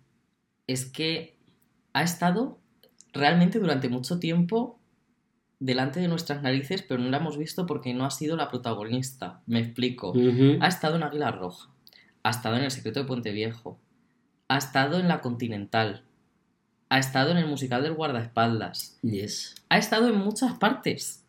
es 0.68 0.86
que 0.86 1.38
ha 1.94 2.04
estado 2.04 2.60
realmente 3.14 3.58
durante 3.60 3.88
mucho 3.90 4.20
tiempo 4.20 4.77
delante 5.60 6.00
de 6.00 6.08
nuestras 6.08 6.42
narices, 6.42 6.84
pero 6.84 7.02
no 7.02 7.10
la 7.10 7.18
hemos 7.18 7.38
visto 7.38 7.66
porque 7.66 7.94
no 7.94 8.06
ha 8.06 8.12
sido 8.12 8.36
la 8.36 8.50
protagonista. 8.50 9.42
Me 9.46 9.60
explico. 9.60 10.14
Ha 10.62 10.68
estado 10.68 10.96
en 10.98 11.04
Águila 11.04 11.32
Roja, 11.32 11.70
ha 12.24 12.30
estado 12.30 12.58
en 12.58 12.64
El 12.64 12.72
Secreto 12.72 13.00
de 13.02 13.06
Puente 13.08 13.32
Viejo, 13.32 13.80
ha 14.48 14.58
estado 14.58 15.00
en 15.00 15.08
La 15.08 15.22
Continental, 15.22 16.04
ha 16.90 17.00
estado 17.00 17.32
en 17.32 17.38
el 17.38 17.48
musical 17.48 17.84
del 17.84 17.94
guardaespaldas, 17.96 18.98
Yes. 19.02 19.56
ha 19.70 19.78
estado 19.78 20.08
en 20.10 20.18
muchas 20.18 20.58
partes, 20.58 21.24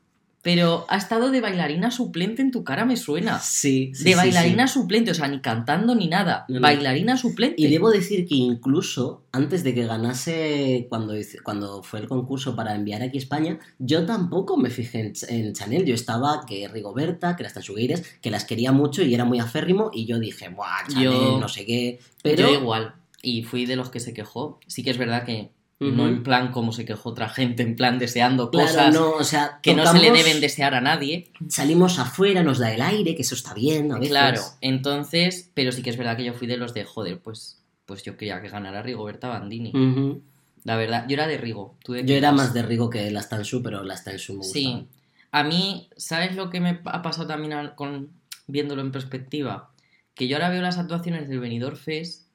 pero 0.50 0.86
ha 0.88 0.96
estado 0.96 1.30
de 1.30 1.42
bailarina 1.42 1.90
suplente 1.90 2.40
en 2.40 2.50
tu 2.50 2.64
cara 2.64 2.86
me 2.86 2.96
suena. 2.96 3.38
Sí, 3.38 3.92
sí, 3.94 4.04
de 4.04 4.14
bailarina 4.14 4.66
sí. 4.66 4.72
suplente, 4.72 5.10
o 5.10 5.14
sea, 5.14 5.28
ni 5.28 5.40
cantando 5.40 5.94
ni 5.94 6.06
nada. 6.08 6.46
No, 6.48 6.54
no. 6.54 6.60
Bailarina 6.62 7.18
suplente. 7.18 7.60
Y 7.60 7.66
debo 7.66 7.90
decir 7.90 8.26
que 8.26 8.36
incluso 8.36 9.26
antes 9.30 9.62
de 9.62 9.74
que 9.74 9.84
ganase, 9.84 10.86
cuando, 10.88 11.14
hice- 11.14 11.40
cuando 11.42 11.82
fue 11.82 12.00
el 12.00 12.08
concurso 12.08 12.56
para 12.56 12.74
enviar 12.74 13.02
aquí 13.02 13.19
a 13.19 13.20
España, 13.20 13.58
yo 13.78 14.06
tampoco 14.06 14.56
me 14.56 14.70
fijé 14.70 15.00
en, 15.00 15.12
Ch- 15.12 15.26
en 15.28 15.52
Chanel. 15.52 15.84
Yo 15.84 15.94
estaba 15.94 16.46
que 16.46 16.67
Rigoberta, 16.67 17.36
que 17.36 17.43
las 17.43 17.52
Tansugueires, 17.52 18.02
que 18.22 18.31
las 18.31 18.46
quería 18.46 18.72
mucho 18.72 19.02
y 19.02 19.12
era 19.12 19.26
muy 19.26 19.40
aférrimo. 19.40 19.90
Y 19.93 20.06
yo 20.06 20.19
dije, 20.19 20.48
¡buah, 20.48 20.86
Chanel, 20.88 21.05
Yo- 21.12 21.38
no 21.38 21.48
sé 21.48 21.67
qué! 21.67 21.98
Pero. 22.22 22.48
Yo 22.50 22.55
igual. 22.58 22.94
Y 23.20 23.43
fui 23.43 23.67
de 23.67 23.76
los 23.76 23.90
que 23.90 24.00
se 24.00 24.14
quejó. 24.14 24.60
Sí 24.67 24.82
que 24.82 24.90
es 24.90 24.96
verdad 24.96 25.24
que 25.24 25.50
No 25.81 26.08
en 26.08 26.25
plan 26.25 26.51
como 26.51 26.73
se 26.73 26.85
quejó 26.85 27.11
otra 27.11 27.29
gente, 27.29 27.63
en 27.63 27.77
plan 27.77 28.01
deseando 28.01 28.51
Claro, 28.51 28.67
cosas 28.67 28.93
no, 28.93 29.11
o 29.13 29.23
sea, 29.23 29.61
que 29.63 29.75
no 29.75 29.87
se 29.87 30.01
le 30.01 30.11
deben 30.11 30.41
desear 30.41 30.75
a 30.75 30.81
nadie. 30.81 31.31
Salimos 31.49 32.01
afuera, 32.01 32.43
nos 32.43 32.58
da 32.58 32.73
el 32.73 32.82
aire, 32.82 33.15
que 33.15 33.23
eso 33.23 33.37
está 33.37 33.55
bien 33.55 33.93
a 33.93 33.94
veces. 33.94 34.11
Claro, 34.11 34.43
entonces, 34.61 35.53
pero 35.55 35.70
sí 35.70 35.82
que 35.82 35.91
es 35.91 35.97
verdad 35.97 36.17
que 36.17 36.25
yo 36.25 36.35
fui 36.35 36.49
de 36.49 36.56
los 36.56 36.75
de, 36.75 36.85
joder, 36.85 37.20
pues, 37.20 37.63
pues 37.87 38.03
yo 38.03 38.17
quería 38.17 38.43
que 38.43 38.49
ganara 38.49 38.82
Rigoberta 38.82 39.29
Bandini. 39.29 39.73
La 40.65 40.77
verdad, 40.77 41.06
yo 41.08 41.15
era 41.15 41.29
de 41.29 41.39
Rigo. 41.39 41.77
¿tú 41.85 41.93
de 41.93 42.05
Yo 42.05 42.17
era 42.17 42.32
más 42.32 42.53
de 42.53 42.63
Rigo 42.63 42.91
que 42.91 43.11
las 43.13 43.29
Tansu, 43.29 43.63
pero 43.63 43.85
las 43.85 44.03
Tansu 44.03 44.35
me 44.35 44.44
Sí. 44.44 44.89
A 45.31 45.44
mí, 45.44 45.89
¿sabes 45.97 46.35
lo 46.35 46.51
que 46.51 46.61
me 46.61 46.81
ha 46.85 47.03
pasado 47.03 47.29
también 47.29 47.70
con 47.77 48.11
viéndolo 48.49 48.82
en 48.82 48.91
perspectiva? 48.91 49.70
Que 50.15 50.27
yo 50.27 50.37
ahora 50.37 50.49
veo 50.49 50.61
las 50.61 50.79
actuaciones 50.79 51.29
del 51.29 51.39
Benidorm 51.39 51.77
Fest 51.77 52.27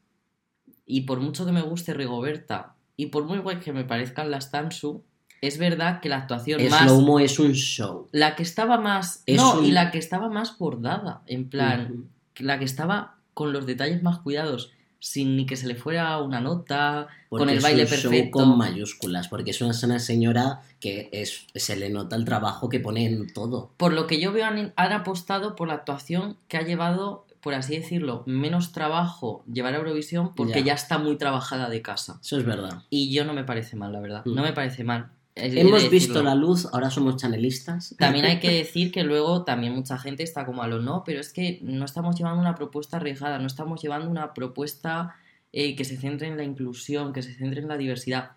y 0.86 1.02
por 1.02 1.20
mucho 1.20 1.46
que 1.46 1.52
me 1.52 1.62
guste 1.62 1.94
Rigoberta 1.94 2.76
y 2.98 3.08
por 3.08 3.24
muy 3.26 3.40
guay 3.40 3.58
que 3.60 3.74
me 3.74 3.84
parezcan 3.84 4.32
las 4.32 4.52
Tansu, 4.52 5.04
es 5.42 5.58
verdad 5.58 6.00
que 6.00 6.10
la 6.10 6.18
actuación 6.18 6.62
Es 6.62 6.72
más 6.72 6.86
lo 6.86 6.96
humo 6.98 7.20
es 7.20 7.38
un 7.40 7.54
show. 7.54 8.08
la 8.12 8.36
que 8.36 8.44
estaba 8.44 8.78
más 8.80 9.24
Es 9.26 9.38
no, 9.38 9.60
un- 9.60 9.66
y 9.66 9.72
la 9.72 9.92
que 9.92 9.98
estaba 9.98 10.30
más 10.30 10.58
bordada, 10.58 11.22
en 11.28 11.50
plan, 11.50 12.06
la 12.38 12.60
que 12.60 12.66
estaba 12.66 13.16
con 13.34 13.52
los 13.52 13.66
detalles 13.66 14.02
más 14.04 14.20
cuidados, 14.20 14.72
sin 15.00 15.36
ni 15.36 15.46
que 15.46 15.58
se 15.58 15.68
le 15.68 15.76
fuera 15.76 16.18
una 16.20 16.40
nota, 16.40 17.08
con 17.28 17.50
el 17.50 17.58
es 17.58 17.64
baile 17.64 17.82
un 17.84 17.88
show 17.90 18.10
perfecto. 18.12 18.32
con 18.40 18.58
mayúsculas, 18.58 19.28
porque 19.28 19.52
es 19.52 19.60
una, 19.62 19.74
una 19.84 20.00
señora 20.00 20.62
que 20.80 21.10
es, 21.12 21.46
se 21.56 21.76
le 21.76 21.90
nota 21.90 22.16
el 22.16 22.24
trabajo 22.24 22.70
que 22.70 22.80
pone 22.80 23.06
en 23.06 23.34
todo. 23.34 23.72
Por 23.76 23.92
lo 23.92 24.08
que 24.08 24.22
yo 24.22 24.32
veo, 24.32 24.46
han, 24.46 24.72
han 24.78 24.92
apostado 24.94 25.58
por 25.58 25.68
la 25.68 25.74
actuación 25.74 26.38
que 26.48 26.56
ha 26.56 26.62
llevado, 26.62 27.26
por 27.44 27.54
así 27.54 27.76
decirlo, 27.78 28.24
menos 28.26 28.72
trabajo 28.72 29.44
llevar 29.52 29.74
a 29.74 29.78
Eurovisión 29.78 30.34
porque 30.34 30.60
Ya. 30.60 30.68
ya, 30.68 30.74
está 30.74 30.98
muy 30.98 31.18
trabajada 31.18 31.70
de 31.70 31.82
casa. 31.82 32.20
Eso 32.22 32.38
es 32.38 32.46
verdad. 32.46 32.84
Y 32.90 33.14
yo 33.14 33.26
no 33.26 33.34
me 33.34 33.44
parece 33.44 33.76
mal, 33.76 33.92
la 33.92 34.00
verdad. 34.00 34.24
Mm. 34.26 34.34
No 34.34 34.42
me 34.44 34.54
parece 34.54 34.86
mal. 34.86 35.12
Hemos 35.36 35.90
visto 35.90 36.24
la 36.24 36.36
luz, 36.36 36.68
ahora 36.72 36.90
somos 36.90 37.18
chanelistas. 37.18 37.96
También 37.98 38.26
hay 38.26 38.40
que 38.40 38.50
decir 38.64 38.92
que 38.92 39.04
luego 39.04 39.44
también 39.44 39.74
mucha 39.74 39.98
gente 39.98 40.24
está 40.24 40.46
como 40.46 40.64
a 40.64 40.68
lo 40.68 40.80
no, 40.80 41.04
pero 41.06 41.20
es 41.20 41.34
que 41.34 41.60
no 41.64 41.84
estamos 41.84 42.16
llevando 42.16 42.40
una 42.40 42.56
propuesta 42.56 42.98
arriesgada, 42.98 43.40
no 43.40 43.48
estamos 43.48 43.82
llevando 43.82 44.10
una 44.10 44.34
propuesta 44.34 45.16
eh, 45.52 45.76
que 45.76 45.84
se 45.84 45.98
centre 45.98 46.28
en 46.28 46.38
la 46.38 46.44
inclusión, 46.44 47.12
que 47.12 47.24
se 47.24 47.34
centre 47.34 47.60
en 47.62 47.68
la 47.68 47.78
diversidad. 47.78 48.32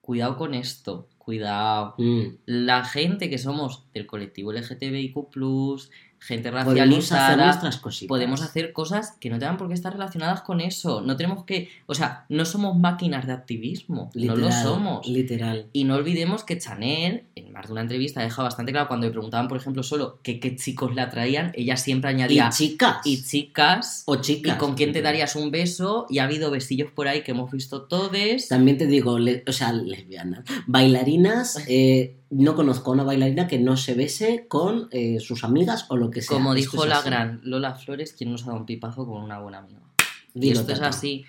Cuidado 0.00 0.36
con 0.36 0.54
esto, 0.54 1.08
cuidado. 1.18 1.94
Mm. 1.98 2.38
La 2.46 2.84
gente 2.84 3.30
que 3.30 3.38
somos 3.38 3.84
del 3.92 4.06
colectivo 4.06 4.52
LGTBIQ, 4.52 5.30
gente 6.26 6.50
Podemos 6.50 6.66
hacer 6.74 6.86
racializada, 6.86 7.46
nuestras 7.46 7.76
cositas. 7.78 8.08
podemos 8.08 8.42
hacer 8.42 8.72
cosas 8.72 9.12
que 9.20 9.30
no 9.30 9.38
tengan 9.38 9.56
por 9.56 9.68
qué 9.68 9.74
estar 9.74 9.92
relacionadas 9.92 10.42
con 10.42 10.60
eso. 10.60 11.00
No 11.00 11.16
tenemos 11.16 11.44
que, 11.44 11.68
o 11.86 11.94
sea, 11.94 12.24
no 12.28 12.44
somos 12.44 12.76
máquinas 12.76 13.26
de 13.26 13.32
activismo, 13.32 14.10
no 14.14 14.36
lo 14.36 14.50
somos. 14.52 15.06
Literal. 15.06 15.66
Y 15.72 15.84
no 15.84 15.94
olvidemos 15.94 16.44
que 16.44 16.58
Chanel, 16.58 17.24
en 17.34 17.52
más 17.52 17.66
de 17.66 17.72
una 17.72 17.82
entrevista, 17.82 18.20
ha 18.20 18.24
dejado 18.24 18.44
bastante 18.44 18.72
claro 18.72 18.88
cuando 18.88 19.06
le 19.06 19.12
preguntaban, 19.12 19.48
por 19.48 19.56
ejemplo, 19.58 19.82
solo 19.82 20.18
que 20.22 20.40
qué 20.40 20.56
chicos 20.56 20.94
la 20.94 21.08
traían, 21.10 21.52
ella 21.54 21.76
siempre 21.76 22.10
Y 22.10 22.14
añadía 22.14 22.50
chicas. 22.50 22.98
y 23.04 23.22
chicas. 23.24 24.02
o 24.06 24.16
¿Y 24.16 24.20
chicas. 24.20 24.56
con 24.58 24.74
quién 24.74 24.92
te 24.92 25.02
darías 25.02 25.36
un 25.36 25.50
beso? 25.50 26.06
Y 26.10 26.18
ha 26.18 26.24
habido 26.24 26.50
besillos 26.50 26.90
por 26.90 27.08
ahí 27.08 27.22
que 27.22 27.30
hemos 27.32 27.50
visto 27.50 27.82
todos. 27.82 28.06
También 28.48 28.78
te 28.78 28.86
digo, 28.86 29.18
le- 29.18 29.42
o 29.46 29.52
sea, 29.52 29.72
lesbianas. 29.72 30.44
Bailarinas, 30.66 31.58
eh, 31.68 32.16
no 32.30 32.54
conozco 32.54 32.90
a 32.90 32.94
una 32.94 33.04
bailarina 33.04 33.46
que 33.46 33.58
no 33.58 33.76
se 33.76 33.94
bese 33.94 34.46
con 34.48 34.88
eh, 34.90 35.20
sus 35.20 35.44
amigas 35.44 35.86
o 35.88 35.96
lo 35.96 36.10
que 36.10 36.22
sea. 36.22 36.36
Como 36.36 36.54
dijo 36.54 36.82
es 36.82 36.88
la 36.88 36.98
así. 36.98 37.08
gran 37.08 37.40
Lola 37.44 37.74
Flores, 37.74 38.12
quien 38.12 38.30
nos 38.30 38.42
ha 38.42 38.46
dado 38.46 38.58
un 38.60 38.66
pipazo 38.66 39.06
con 39.06 39.22
una 39.22 39.38
buena 39.38 39.58
amiga. 39.58 39.80
Y 40.34 40.50
esto 40.50 40.72
es 40.72 40.80
así. 40.80 41.24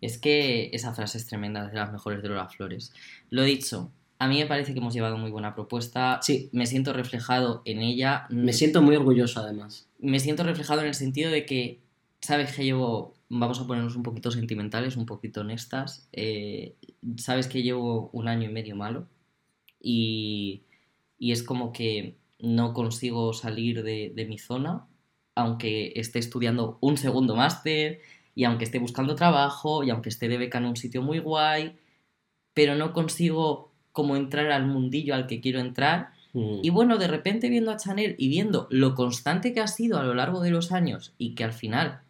Es 0.00 0.18
que 0.18 0.70
esa 0.72 0.92
frase 0.94 1.18
es 1.18 1.26
tremenda, 1.26 1.64
es 1.64 1.72
de 1.72 1.78
las 1.78 1.92
mejores 1.92 2.22
de 2.22 2.28
Lola 2.28 2.48
Flores. 2.48 2.92
Lo 3.30 3.42
dicho, 3.42 3.90
a 4.18 4.28
mí 4.28 4.38
me 4.38 4.46
parece 4.46 4.74
que 4.74 4.80
hemos 4.80 4.92
llevado 4.92 5.16
muy 5.16 5.30
buena 5.30 5.54
propuesta. 5.54 6.20
Sí. 6.22 6.50
Me 6.52 6.66
siento 6.66 6.92
reflejado 6.92 7.62
en 7.64 7.80
ella. 7.80 8.26
Me 8.28 8.52
siento 8.52 8.82
muy 8.82 8.96
orgulloso 8.96 9.40
además. 9.40 9.88
me 9.98 10.20
siento 10.20 10.44
reflejado 10.44 10.82
en 10.82 10.88
el 10.88 10.94
sentido 10.94 11.30
de 11.30 11.46
que, 11.46 11.80
sabes 12.20 12.54
que 12.54 12.64
llevo, 12.64 13.14
vamos 13.30 13.60
a 13.60 13.66
ponernos 13.66 13.96
un 13.96 14.02
poquito 14.02 14.30
sentimentales, 14.30 14.96
un 14.96 15.06
poquito 15.06 15.40
honestas, 15.40 16.06
eh, 16.12 16.74
sabes 17.16 17.48
que 17.48 17.62
llevo 17.62 18.10
un 18.12 18.28
año 18.28 18.50
y 18.50 18.52
medio 18.52 18.76
malo 18.76 19.06
y, 19.84 20.62
y 21.18 21.32
es 21.32 21.42
como 21.42 21.72
que 21.72 22.16
no 22.38 22.72
consigo 22.72 23.32
salir 23.32 23.82
de, 23.82 24.12
de 24.14 24.24
mi 24.24 24.38
zona, 24.38 24.86
aunque 25.34 25.92
esté 25.96 26.18
estudiando 26.18 26.78
un 26.80 26.96
segundo 26.96 27.36
máster 27.36 28.00
y 28.34 28.44
aunque 28.44 28.64
esté 28.64 28.78
buscando 28.78 29.14
trabajo 29.14 29.84
y 29.84 29.90
aunque 29.90 30.08
esté 30.08 30.28
de 30.28 30.38
beca 30.38 30.58
en 30.58 30.66
un 30.66 30.76
sitio 30.76 31.02
muy 31.02 31.18
guay, 31.18 31.76
pero 32.54 32.74
no 32.74 32.92
consigo 32.92 33.72
como 33.92 34.16
entrar 34.16 34.50
al 34.50 34.66
mundillo 34.66 35.14
al 35.14 35.26
que 35.26 35.40
quiero 35.40 35.60
entrar 35.60 36.14
Mm. 36.34 36.58
y 36.62 36.70
bueno, 36.70 36.98
de 36.98 37.06
repente 37.06 37.48
viendo 37.48 37.70
a 37.70 37.76
Chanel 37.76 38.16
y 38.18 38.28
viendo 38.28 38.66
lo 38.68 38.96
constante 38.96 39.54
que 39.54 39.60
ha 39.60 39.68
sido 39.68 39.98
a 39.98 40.02
lo 40.02 40.14
largo 40.14 40.40
de 40.40 40.50
los 40.50 40.72
años 40.72 41.14
y 41.16 41.36
que 41.36 41.44
al 41.44 41.52
final 41.52 42.00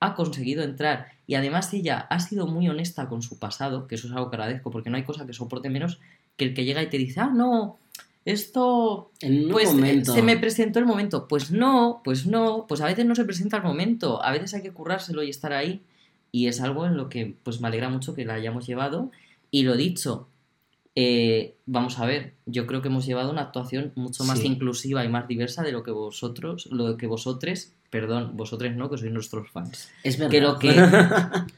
ha 0.00 0.14
conseguido 0.14 0.62
entrar 0.62 1.08
y 1.26 1.34
además 1.34 1.72
ella 1.74 1.98
ha 1.98 2.18
sido 2.18 2.46
muy 2.46 2.68
honesta 2.68 3.08
con 3.08 3.20
su 3.20 3.38
pasado, 3.38 3.86
que 3.86 3.96
eso 3.96 4.06
es 4.06 4.14
algo 4.14 4.30
que 4.30 4.36
agradezco 4.36 4.70
porque 4.70 4.88
no 4.88 4.96
hay 4.96 5.04
cosa 5.04 5.26
que 5.26 5.34
soporte 5.34 5.68
menos 5.68 6.00
que 6.38 6.46
el 6.46 6.54
que 6.54 6.64
llega 6.64 6.82
y 6.82 6.88
te 6.88 6.96
dice, 6.96 7.20
ah, 7.20 7.30
no, 7.34 7.78
esto 8.24 9.10
en 9.20 9.44
un 9.46 9.50
pues 9.50 9.72
momento. 9.72 10.14
se 10.14 10.22
me 10.22 10.36
presentó 10.36 10.78
el 10.78 10.86
momento. 10.86 11.28
Pues 11.28 11.50
no, 11.50 12.00
pues 12.04 12.26
no, 12.26 12.64
pues 12.68 12.80
a 12.80 12.86
veces 12.86 13.04
no 13.06 13.14
se 13.14 13.24
presenta 13.24 13.56
el 13.58 13.62
momento, 13.62 14.22
a 14.24 14.30
veces 14.32 14.54
hay 14.54 14.62
que 14.62 14.72
currárselo 14.72 15.22
y 15.22 15.30
estar 15.30 15.52
ahí. 15.52 15.82
Y 16.32 16.46
es 16.46 16.60
algo 16.60 16.86
en 16.86 16.96
lo 16.96 17.08
que 17.08 17.34
pues 17.42 17.60
me 17.60 17.68
alegra 17.68 17.88
mucho 17.88 18.14
que 18.14 18.24
la 18.24 18.34
hayamos 18.34 18.66
llevado. 18.66 19.10
Y 19.50 19.62
lo 19.62 19.76
dicho, 19.76 20.28
eh, 20.94 21.54
vamos 21.64 21.98
a 21.98 22.04
ver, 22.06 22.34
yo 22.44 22.66
creo 22.66 22.82
que 22.82 22.88
hemos 22.88 23.06
llevado 23.06 23.30
una 23.30 23.42
actuación 23.42 23.92
mucho 23.94 24.24
más 24.24 24.40
Sí. 24.40 24.46
inclusiva 24.46 25.04
y 25.04 25.08
más 25.08 25.26
diversa 25.26 25.62
de 25.62 25.72
lo 25.72 25.82
que 25.82 25.90
vosotros, 25.90 26.66
lo 26.70 26.96
que 26.98 27.06
vosotros, 27.06 27.72
perdón, 27.88 28.32
vosotros 28.36 28.74
no, 28.76 28.90
que 28.90 28.98
sois 28.98 29.12
nuestros 29.12 29.50
fans. 29.50 29.88
Es 30.04 30.18
verdad. 30.18 30.30
que 30.30 30.40
lo 30.42 30.58
que 30.58 30.74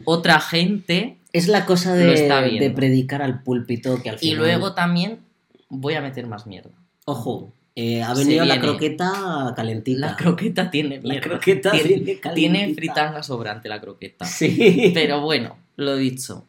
Otra 0.05 0.39
gente 0.41 1.19
es 1.33 1.49
la 1.49 1.67
cosa 1.67 1.95
de, 1.95 2.73
predicar 2.75 3.23
al 3.23 3.43
púlpito 3.43 4.03
que 4.03 4.11
al 4.11 4.17
y 4.17 4.31
final. 4.31 4.39
luego 4.39 4.75
también 4.75 5.21
voy 5.69 5.95
a 5.95 6.01
meter 6.01 6.27
más 6.27 6.47
mierda. 6.47 6.71
Ojo, 7.05 7.53
eh, 7.77 8.03
ha 8.03 8.15
venido 8.15 8.45
la 8.45 8.61
croqueta 8.61 9.53
calentita. 9.57 10.01
La 10.01 10.17
croqueta 10.17 10.71
tiene 10.71 10.97
La 10.97 11.15
mierda. 11.15 11.29
croqueta 11.29 11.71
tiene, 11.73 12.21
tiene 12.35 12.75
fritanga 12.75 13.23
sobrante 13.23 13.69
la 13.69 13.81
croqueta. 13.81 14.25
Sí. 14.25 14.91
Pero 14.95 15.21
bueno, 15.21 15.57
lo 15.77 15.97
dicho. 15.97 16.45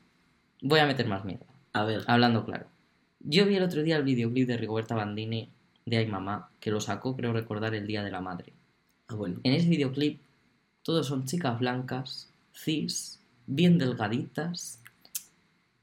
Voy 0.62 0.80
a 0.80 0.86
meter 0.86 1.08
más 1.08 1.26
mierda. 1.26 1.46
A 1.74 1.86
ver. 1.86 2.04
Hablando 2.08 2.46
claro. 2.46 2.66
Yo 3.24 3.46
vi 3.46 3.56
el 3.56 3.64
otro 3.64 3.84
día 3.84 3.98
el 3.98 4.04
videoclip 4.04 4.48
de 4.48 4.58
Rigoberta 4.58 4.96
Bandini 4.96 5.50
de 5.86 5.98
Ay 5.98 6.08
Mamá, 6.08 6.50
que 6.60 6.72
lo 6.72 6.82
sacó, 6.82 7.16
creo 7.16 7.34
recordar, 7.34 7.74
el 7.76 7.88
Día 7.88 8.04
de 8.04 8.12
la 8.12 8.22
Madre. 8.22 8.54
Ah, 9.08 9.16
bueno. 9.16 9.40
En 9.44 9.54
ese 9.54 9.68
videoclip, 9.68 10.20
todos 10.84 11.08
son 11.08 11.26
chicas 11.26 11.60
blancas, 11.60 12.30
cis, 12.54 13.21
bien 13.52 13.78
delgaditas. 13.78 14.82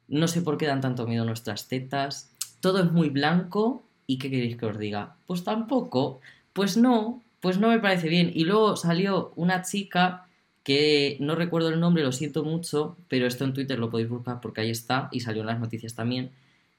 No 0.08 0.26
sé 0.26 0.42
por 0.42 0.56
qué 0.58 0.66
dan 0.66 0.80
tanto 0.80 1.06
miedo 1.06 1.24
nuestras 1.24 1.68
tetas. 1.68 2.30
Todo 2.60 2.82
es 2.82 2.90
muy 2.90 3.10
blanco. 3.10 3.84
¿Y 4.06 4.18
qué 4.18 4.30
queréis 4.30 4.56
que 4.56 4.66
os 4.66 4.78
diga? 4.78 5.16
Pues 5.26 5.44
tampoco. 5.44 6.20
Pues 6.54 6.76
no, 6.76 7.22
pues 7.40 7.58
no 7.58 7.68
me 7.68 7.78
parece 7.78 8.08
bien. 8.08 8.32
Y 8.34 8.44
luego 8.44 8.76
salió 8.76 9.32
una 9.36 9.62
chica 9.62 10.26
que 10.64 11.16
no 11.20 11.34
recuerdo 11.34 11.68
el 11.68 11.80
nombre, 11.80 12.02
lo 12.02 12.12
siento 12.12 12.42
mucho, 12.42 12.96
pero 13.08 13.26
esto 13.26 13.44
en 13.44 13.54
Twitter 13.54 13.78
lo 13.78 13.90
podéis 13.90 14.10
buscar 14.10 14.40
porque 14.40 14.62
ahí 14.62 14.70
está 14.70 15.08
y 15.12 15.20
salió 15.20 15.42
en 15.42 15.46
las 15.46 15.60
noticias 15.60 15.94
también. 15.94 16.30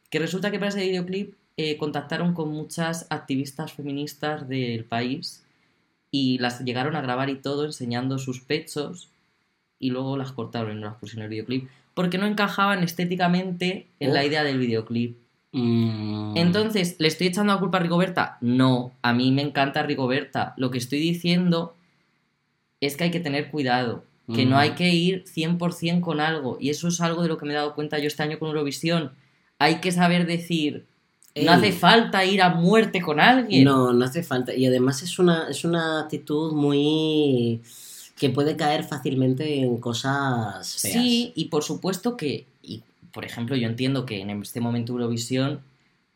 Que 0.10 0.20
resulta 0.20 0.52
que 0.52 0.60
para 0.60 0.70
ese 0.70 0.82
videoclip 0.82 1.36
eh, 1.58 1.78
contactaron 1.78 2.34
con 2.34 2.50
muchas 2.50 3.06
activistas 3.10 3.74
feministas 3.74 4.48
del 4.48 4.86
país 4.86 5.44
y 6.12 6.40
las 6.40 6.64
llegaron 6.64 6.96
a 6.96 7.02
grabar 7.02 7.30
y 7.30 7.36
todo 7.36 7.66
enseñando 7.66 8.18
sus 8.18 8.42
pechos 8.42 9.10
y 9.80 9.90
luego 9.92 10.18
las 10.18 10.32
cortaron 10.32 10.78
y 10.78 10.82
no 10.82 10.88
las 10.88 10.96
pusieron 10.98 11.22
en 11.22 11.26
el 11.26 11.30
videoclip 11.30 11.70
porque 11.94 12.18
no 12.18 12.26
encajaban 12.28 12.84
estéticamente 12.84 13.88
en 14.00 14.14
la 14.14 14.24
idea 14.24 14.44
del 14.44 14.58
videoclip. 14.60 15.18
Mm, 15.52 16.38
Entonces, 16.38 16.96
¿le 17.00 17.08
estoy 17.08 17.28
echando 17.28 17.54
la 17.54 17.60
culpa 17.60 17.78
a 17.78 17.82
Rigoberta? 17.82 18.38
No, 18.42 18.92
a 19.02 19.14
mí 19.14 19.32
me 19.32 19.42
encanta 19.42 19.84
Rigoberta. 19.84 20.54
Lo 20.58 20.70
que 20.72 20.78
estoy 20.78 21.00
diciendo 21.00 21.76
es 22.82 22.96
que 22.96 23.06
hay 23.06 23.12
que 23.12 23.20
tener 23.20 23.50
cuidado, 23.52 24.04
que 24.34 24.46
no 24.46 24.56
Mm. 24.56 24.60
hay 24.60 24.70
que 24.72 24.90
ir 24.94 25.24
100% 25.28 26.02
con 26.02 26.20
algo. 26.22 26.58
Y 26.62 26.70
eso 26.70 26.88
es 26.88 27.02
algo 27.02 27.24
de 27.24 27.28
lo 27.30 27.38
que 27.38 27.46
me 27.46 27.52
he 27.54 27.56
dado 27.58 27.74
cuenta 27.76 27.98
yo 28.00 28.08
este 28.08 28.24
año 28.24 28.38
con 28.40 28.50
Eurovisión. 28.50 29.12
Hay 29.58 29.82
que 29.82 29.92
saber 29.92 30.26
decir, 30.28 30.86
Ey. 31.34 31.46
no 31.46 31.52
hace 31.52 31.72
falta 31.74 32.24
ir 32.24 32.42
a 32.42 32.50
muerte 32.50 33.02
con 33.02 33.20
alguien. 33.20 33.66
No, 33.66 33.92
no 33.92 34.06
hace 34.06 34.24
falta. 34.24 34.54
Y 34.54 34.66
además 34.68 35.02
es 35.04 35.20
una, 35.20 35.50
es 35.50 35.66
una 35.66 36.00
actitud 36.02 36.54
muy. 36.54 37.62
Que 38.20 38.30
puede 38.30 38.56
caer 38.58 38.84
fácilmente 38.84 39.62
en 39.62 39.78
cosas 39.78 40.76
feas. 40.80 40.94
Sí, 40.94 41.32
y 41.36 41.46
por 41.46 41.64
supuesto 41.64 42.18
que, 42.18 42.46
y 42.62 42.84
por 43.14 43.26
ejemplo, 43.26 43.56
yo 43.56 43.68
entiendo 43.68 44.06
que 44.06 44.20
en 44.22 44.30
este 44.30 44.60
momento 44.60 44.92
Eurovisión, 44.94 45.62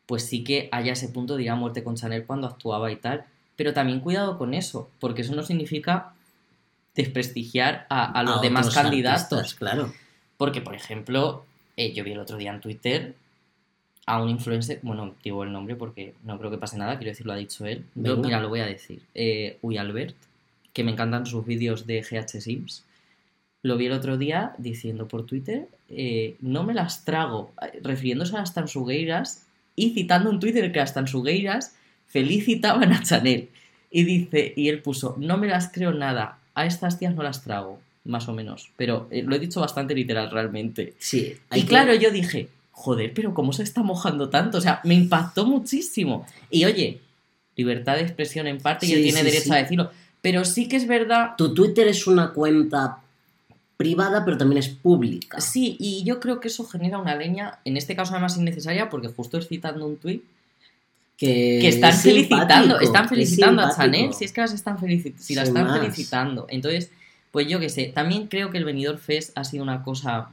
pues 0.06 0.24
sí 0.26 0.44
que 0.44 0.68
haya 0.70 0.92
ese 0.92 1.08
punto 1.08 1.36
de 1.36 1.44
ir 1.44 1.50
a 1.50 1.54
muerte 1.56 1.82
con 1.82 1.96
Chanel 1.96 2.26
cuando 2.26 2.46
actuaba 2.46 2.92
y 2.92 2.96
tal, 2.96 3.24
pero 3.56 3.72
también 3.72 4.00
cuidado 4.00 4.36
con 4.38 4.52
eso, 4.54 4.90
porque 5.00 5.22
eso 5.22 5.34
no 5.34 5.42
significa 5.42 6.12
desprestigiar 6.94 7.86
a, 7.88 8.18
a 8.18 8.22
los 8.22 8.38
A 8.38 8.40
demás 8.40 8.70
candidatos. 8.74 9.32
artistas, 9.32 9.54
claro. 9.54 9.92
Porque, 10.36 10.60
por 10.60 10.74
ejemplo, 10.74 11.44
eh, 11.76 11.92
yo 11.92 12.04
vi 12.04 12.12
el 12.12 12.18
otro 12.20 12.36
día 12.36 12.52
en 12.52 12.60
Twitter 12.60 13.14
a 14.06 14.22
un 14.22 14.28
influencer, 14.28 14.80
bueno, 14.82 15.14
digo 15.24 15.42
el 15.44 15.52
nombre 15.52 15.76
porque 15.76 16.12
no 16.24 16.38
creo 16.38 16.50
que 16.50 16.58
pase 16.58 16.76
nada, 16.76 16.98
quiero 16.98 17.10
decir, 17.12 17.24
lo 17.26 17.32
ha 17.32 17.36
dicho 17.36 17.64
él. 17.64 17.84
Yo, 17.94 18.16
mira, 18.18 18.40
lo 18.40 18.48
voy 18.50 18.60
a 18.60 18.66
decir. 18.66 19.00
Eh, 19.14 19.58
Uy 19.62 19.78
Albert, 19.78 20.14
que 20.74 20.84
me 20.84 20.90
encantan 20.92 21.24
sus 21.24 21.46
vídeos 21.46 21.86
de 21.86 22.02
GH 22.02 22.40
Sims. 22.42 22.84
Lo 23.62 23.78
vi 23.78 23.86
el 23.86 23.92
otro 23.92 24.18
día 24.18 24.52
diciendo 24.58 25.08
por 25.08 25.24
Twitter, 25.24 25.68
eh, 25.88 26.36
no 26.40 26.64
me 26.64 26.74
las 26.74 27.06
trago, 27.06 27.52
refiriéndose 27.82 28.36
a 28.36 28.40
las 28.40 28.52
tansugueiras 28.52 29.46
y 29.74 29.94
citando 29.94 30.28
un 30.28 30.40
Twitter 30.40 30.70
que 30.70 30.80
las 30.80 30.92
tansugueiras 30.92 31.74
felicitaban 32.06 32.92
a 32.92 33.02
Chanel. 33.02 33.48
Y 33.90 34.04
dice, 34.04 34.52
y 34.56 34.68
él 34.68 34.82
puso, 34.82 35.14
no 35.18 35.38
me 35.38 35.46
las 35.46 35.70
creo 35.72 35.92
nada, 35.92 36.40
a 36.54 36.66
estas 36.66 36.98
tías 36.98 37.14
no 37.14 37.22
las 37.22 37.42
trago, 37.42 37.80
más 38.04 38.28
o 38.28 38.32
menos. 38.32 38.70
Pero 38.76 39.08
eh, 39.10 39.22
lo 39.22 39.34
he 39.34 39.38
dicho 39.38 39.60
bastante 39.60 39.94
literal 39.94 40.30
realmente. 40.30 40.94
Sí. 40.98 41.36
Y 41.54 41.62
que- 41.62 41.66
claro, 41.66 41.94
yo 41.94 42.10
dije, 42.10 42.48
joder, 42.72 43.14
pero 43.14 43.32
¿cómo 43.32 43.52
se 43.52 43.62
está 43.62 43.82
mojando 43.82 44.28
tanto? 44.28 44.58
O 44.58 44.60
sea, 44.60 44.80
me 44.84 44.94
impactó 44.94 45.46
muchísimo. 45.46 46.26
Y 46.50 46.64
oye, 46.64 47.00
libertad 47.56 47.94
de 47.96 48.02
expresión 48.02 48.46
en 48.48 48.58
parte 48.58 48.86
y 48.86 48.92
él 48.92 49.02
tiene 49.02 49.20
sí, 49.20 49.24
derecho 49.24 49.44
sí. 49.44 49.52
a 49.52 49.56
decirlo. 49.56 49.90
Pero 50.24 50.46
sí 50.46 50.68
que 50.68 50.76
es 50.76 50.86
verdad. 50.86 51.34
Tu 51.36 51.52
Twitter 51.52 51.86
es 51.86 52.06
una 52.06 52.32
cuenta 52.32 53.02
privada, 53.76 54.24
pero 54.24 54.38
también 54.38 54.58
es 54.58 54.70
pública. 54.70 55.38
Sí, 55.38 55.76
y 55.78 56.02
yo 56.04 56.18
creo 56.18 56.40
que 56.40 56.48
eso 56.48 56.64
genera 56.64 56.96
una 56.96 57.14
leña, 57.14 57.58
en 57.66 57.76
este 57.76 57.94
caso 57.94 58.12
además 58.12 58.38
innecesaria, 58.38 58.88
porque 58.88 59.08
justo 59.08 59.36
es 59.36 59.48
citando 59.48 59.86
un 59.86 59.98
tuit 59.98 60.24
Que, 61.18 61.58
que 61.60 61.68
están 61.68 61.90
es 61.90 62.00
felicitando, 62.00 62.80
están 62.80 63.04
es 63.04 63.10
felicitando 63.10 63.62
a. 63.62 63.76
Chanel, 63.76 64.14
si 64.14 64.24
es 64.24 64.32
que 64.32 64.40
las 64.40 64.54
están 64.54 64.78
felicitando, 64.78 65.22
si 65.22 65.34
la 65.34 65.44
Sin 65.44 65.56
están 65.56 65.66
más. 65.70 65.78
felicitando. 65.78 66.46
Entonces, 66.48 66.90
pues 67.30 67.46
yo 67.46 67.60
qué 67.60 67.68
sé, 67.68 67.92
también 67.94 68.28
creo 68.28 68.50
que 68.50 68.56
el 68.56 68.64
Benidorm 68.64 68.98
Fest 68.98 69.36
ha 69.36 69.44
sido 69.44 69.62
una 69.62 69.82
cosa 69.82 70.30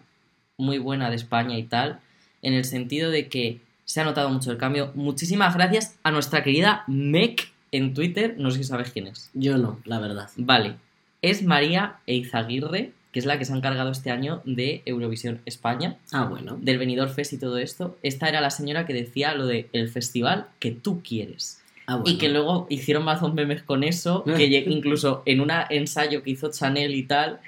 muy 0.58 0.78
buena 0.78 1.10
de 1.10 1.18
España 1.18 1.58
y 1.58 1.64
tal, 1.64 2.00
en 2.42 2.54
el 2.54 2.64
sentido 2.64 3.12
de 3.12 3.28
que 3.28 3.60
se 3.84 4.00
ha 4.00 4.06
notado 4.06 4.30
mucho 4.30 4.52
el 4.52 4.58
cambio. 4.58 4.94
Muchísimas 4.96 5.54
gracias 5.54 5.98
a 6.04 6.12
nuestra 6.12 6.44
querida 6.46 6.86
Mec 6.88 7.52
en 7.72 7.94
Twitter, 7.94 8.36
no 8.38 8.52
sé 8.52 8.58
si 8.60 8.64
sabes 8.66 8.92
quién 8.92 9.08
es. 9.08 9.30
Yo 9.34 9.58
no, 9.58 9.80
la 9.86 10.00
verdad. 10.00 10.30
Vale, 10.38 10.76
es 11.22 11.44
María 11.44 11.98
Eizaguirre, 12.08 12.92
que 13.12 13.20
es 13.20 13.26
la 13.26 13.38
que 13.38 13.46
se 13.46 13.54
ha 13.54 13.58
encargado 13.58 13.92
este 13.92 14.12
año 14.12 14.42
de 14.46 14.82
Eurovisión 14.86 15.42
España, 15.46 15.98
Ah, 16.12 16.26
bueno. 16.26 16.58
del 16.62 16.78
Benidorm 16.78 17.12
Fest 17.14 17.34
y 17.34 17.38
todo 17.38 17.58
esto. 17.58 17.98
Esta 18.04 18.30
era 18.30 18.42
la 18.42 18.50
señora 18.50 18.86
que 18.86 18.94
decía 18.94 19.36
lo 19.36 19.46
de 19.48 19.70
el 19.74 19.90
festival 19.90 20.48
que 20.60 20.72
tú 20.72 21.02
quieres. 21.04 21.62
Ah, 21.88 21.96
bueno. 21.98 22.10
Y 22.10 22.18
que 22.18 22.30
luego 22.30 22.68
hicieron 22.70 23.04
más 23.04 23.22
memes 23.34 23.64
con 23.64 23.84
eso, 23.84 24.24
que 24.38 24.46
incluso 24.46 25.24
en 25.26 25.42
un 25.42 25.52
ensayo 25.70 26.24
que 26.24 26.32
hizo 26.32 26.52
Chanel 26.52 26.96
y 26.96 27.04
tal, 27.04 27.40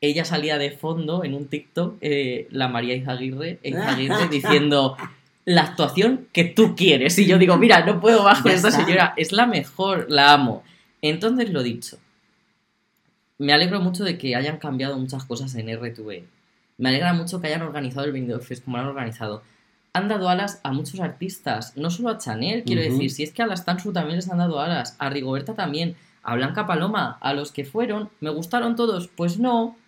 ella 0.00 0.24
salía 0.24 0.58
de 0.58 0.70
fondo 0.70 1.24
en 1.24 1.34
un 1.34 1.48
TikTok, 1.48 1.96
eh, 2.02 2.46
la 2.50 2.68
María 2.68 2.94
Izaguirre, 2.94 3.58
Izaguirre 3.62 4.28
diciendo 4.30 4.96
la 5.48 5.62
actuación 5.62 6.28
que 6.34 6.44
tú 6.44 6.76
quieres. 6.76 7.18
Y 7.18 7.26
yo 7.26 7.38
digo, 7.38 7.56
mira, 7.56 7.82
no 7.86 8.02
puedo 8.02 8.22
más 8.22 8.42
con 8.42 8.52
esta 8.52 8.70
señora, 8.70 9.14
es 9.16 9.32
la 9.32 9.46
mejor, 9.46 10.04
la 10.10 10.34
amo. 10.34 10.62
Entonces 11.00 11.50
lo 11.50 11.62
dicho, 11.62 11.96
me 13.38 13.54
alegro 13.54 13.80
mucho 13.80 14.04
de 14.04 14.18
que 14.18 14.36
hayan 14.36 14.58
cambiado 14.58 14.98
muchas 14.98 15.24
cosas 15.24 15.54
en 15.54 15.74
RTV. 15.74 16.22
Me 16.76 16.90
alegra 16.90 17.14
mucho 17.14 17.40
que 17.40 17.46
hayan 17.46 17.62
organizado 17.62 18.04
el 18.04 18.12
Benidorm 18.12 18.42
Fest 18.42 18.62
como 18.62 18.76
lo 18.76 18.82
han 18.82 18.88
organizado. 18.90 19.42
Han 19.94 20.08
dado 20.08 20.28
alas 20.28 20.60
a 20.64 20.72
muchos 20.72 21.00
artistas, 21.00 21.74
no 21.78 21.90
solo 21.90 22.10
a 22.10 22.18
Chanel, 22.18 22.62
quiero 22.64 22.82
decir, 22.82 23.10
si 23.10 23.22
es 23.22 23.32
que 23.32 23.42
a 23.42 23.46
las 23.46 23.64
Tansu 23.64 23.94
también 23.94 24.16
les 24.16 24.28
han 24.28 24.38
dado 24.38 24.60
alas, 24.60 24.96
a 24.98 25.08
Rigoberta 25.08 25.54
también, 25.54 25.96
a 26.22 26.34
Blanca 26.34 26.66
Paloma, 26.66 27.16
a 27.22 27.32
los 27.32 27.52
que 27.52 27.64
fueron, 27.64 28.10
¿me 28.20 28.28
gustaron 28.28 28.76
todos? 28.76 29.08
Pues 29.08 29.38
no. 29.38 29.78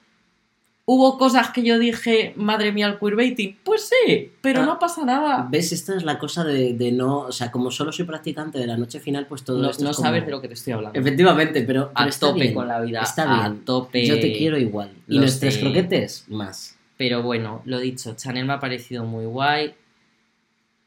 ¿Hubo 0.93 1.19
cosas 1.19 1.51
que 1.51 1.63
yo 1.63 1.79
dije, 1.79 2.33
madre 2.35 2.73
mía, 2.73 2.89
el 2.89 2.99
queerbaiting? 2.99 3.59
Pues 3.63 3.89
sí, 3.89 4.33
pero 4.41 4.63
Ah, 4.63 4.67
no 4.67 4.79
pasa 4.81 5.05
nada. 5.05 5.47
¿Ves? 5.49 5.71
Esta 5.71 5.95
es 5.97 6.03
la 6.03 6.19
cosa 6.19 6.43
de, 6.43 6.73
de 6.75 6.91
no. 6.91 7.19
O 7.21 7.33
sea, 7.33 7.53
como 7.53 7.71
solo 7.71 7.93
soy 7.93 8.07
practicante 8.07 8.59
de 8.59 8.67
la 8.67 8.77
noche 8.77 8.99
final, 8.99 9.27
pues 9.29 9.45
todo 9.45 9.59
No, 9.63 9.71
esto. 9.71 9.85
no 9.85 9.91
es 9.91 9.97
como- 9.97 10.09
sabes 10.09 10.25
de 10.27 10.33
lo 10.33 10.41
que 10.41 10.49
te 10.49 10.55
estoy 10.55 10.73
hablando. 10.73 10.99
Efectivamente, 10.99 11.63
pero. 11.63 11.93
A 11.95 11.99
pero 11.99 12.09
está 12.09 12.27
tope 12.27 12.41
bien. 12.41 12.55
con 12.55 12.67
la 12.67 12.81
vida. 12.81 13.03
Está 13.03 13.45
a 13.45 13.55
tope. 13.65 14.05
Yo 14.05 14.19
te 14.19 14.33
quiero 14.37 14.59
igual. 14.59 14.91
Y 15.07 15.19
nuestros 15.21 15.55
sé. 15.55 15.61
croquetes, 15.61 16.25
más. 16.27 16.77
Pero 16.97 17.23
bueno, 17.23 17.63
lo 17.67 17.79
dicho, 17.79 18.15
Chanel 18.17 18.45
me 18.47 18.55
ha 18.55 18.59
parecido 18.59 19.05
muy 19.05 19.27
guay. 19.27 19.75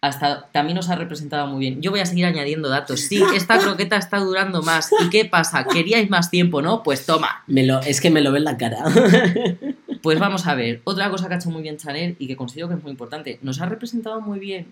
Hasta, 0.02 0.50
también 0.52 0.76
nos 0.76 0.90
ha 0.90 0.98
representado 0.98 1.48
muy 1.48 1.62
bien. 1.62 1.82
Yo 1.82 1.90
voy 1.92 2.02
a 2.02 2.06
seguir 2.06 2.26
añadiendo 2.26 2.68
datos. 2.68 3.00
Sí, 3.00 3.24
esta 3.38 3.58
croqueta 3.58 3.96
está 3.96 4.20
durando 4.20 4.62
más. 4.62 4.90
¿Y 5.02 5.10
qué 5.10 5.24
pasa? 5.24 5.64
¿Queríais 5.64 6.10
más 6.10 6.30
tiempo, 6.30 6.62
no? 6.62 6.84
Pues 6.84 7.06
toma. 7.06 7.44
Me 7.48 7.66
lo, 7.66 7.80
es 7.80 8.02
que 8.02 8.10
me 8.10 8.20
lo 8.20 8.34
ve 8.34 8.40
en 8.40 8.44
la 8.44 8.58
cara. 8.58 8.84
Pues 10.04 10.20
vamos 10.20 10.48
a 10.48 10.54
ver. 10.54 10.82
Otra 10.84 11.10
cosa 11.10 11.30
que 11.30 11.36
ha 11.36 11.38
hecho 11.38 11.50
muy 11.50 11.62
bien 11.62 11.78
Chanel 11.78 12.18
y 12.20 12.28
que 12.28 12.36
considero 12.36 12.68
que 12.68 12.76
es 12.76 12.84
muy 12.84 12.92
importante. 12.92 13.40
Nos 13.42 13.62
ha 13.62 13.68
representado 13.68 14.20
muy 14.20 14.38
bien. 14.38 14.68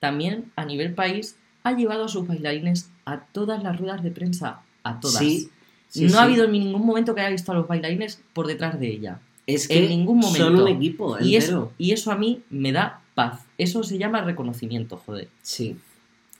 También 0.00 0.52
a 0.56 0.64
nivel 0.64 0.94
país 0.94 1.36
ha 1.64 1.72
llevado 1.72 2.06
a 2.06 2.08
sus 2.08 2.26
bailarines 2.26 2.90
a 3.04 3.26
todas 3.26 3.62
las 3.62 3.78
ruedas 3.78 4.02
de 4.02 4.10
prensa. 4.10 4.62
A 4.82 5.00
todas. 5.00 5.18
Sí. 5.18 5.50
sí, 5.88 6.04
no 6.04 6.08
sí. 6.12 6.16
ha 6.16 6.22
habido 6.22 6.46
en 6.46 6.52
ningún 6.52 6.86
momento 6.86 7.14
que 7.14 7.20
haya 7.20 7.28
visto 7.30 7.52
a 7.52 7.54
los 7.54 7.68
bailarines 7.68 8.22
por 8.32 8.46
detrás 8.46 8.80
de 8.80 8.88
ella. 8.88 9.20
Es 9.46 9.68
en 9.68 9.82
que 9.82 9.88
ningún 9.88 10.20
momento. 10.20 10.46
son 10.46 10.58
un 10.58 10.68
equipo 10.68 11.18
Y 11.20 11.36
eso, 11.36 11.70
y 11.76 11.92
eso 11.92 12.10
a 12.10 12.16
mí 12.16 12.42
me 12.48 12.72
da 12.72 13.02
paz. 13.14 13.44
Eso 13.58 13.82
se 13.82 13.98
llama 13.98 14.22
reconocimiento, 14.22 14.96
joder. 14.96 15.28
Sí. 15.42 15.76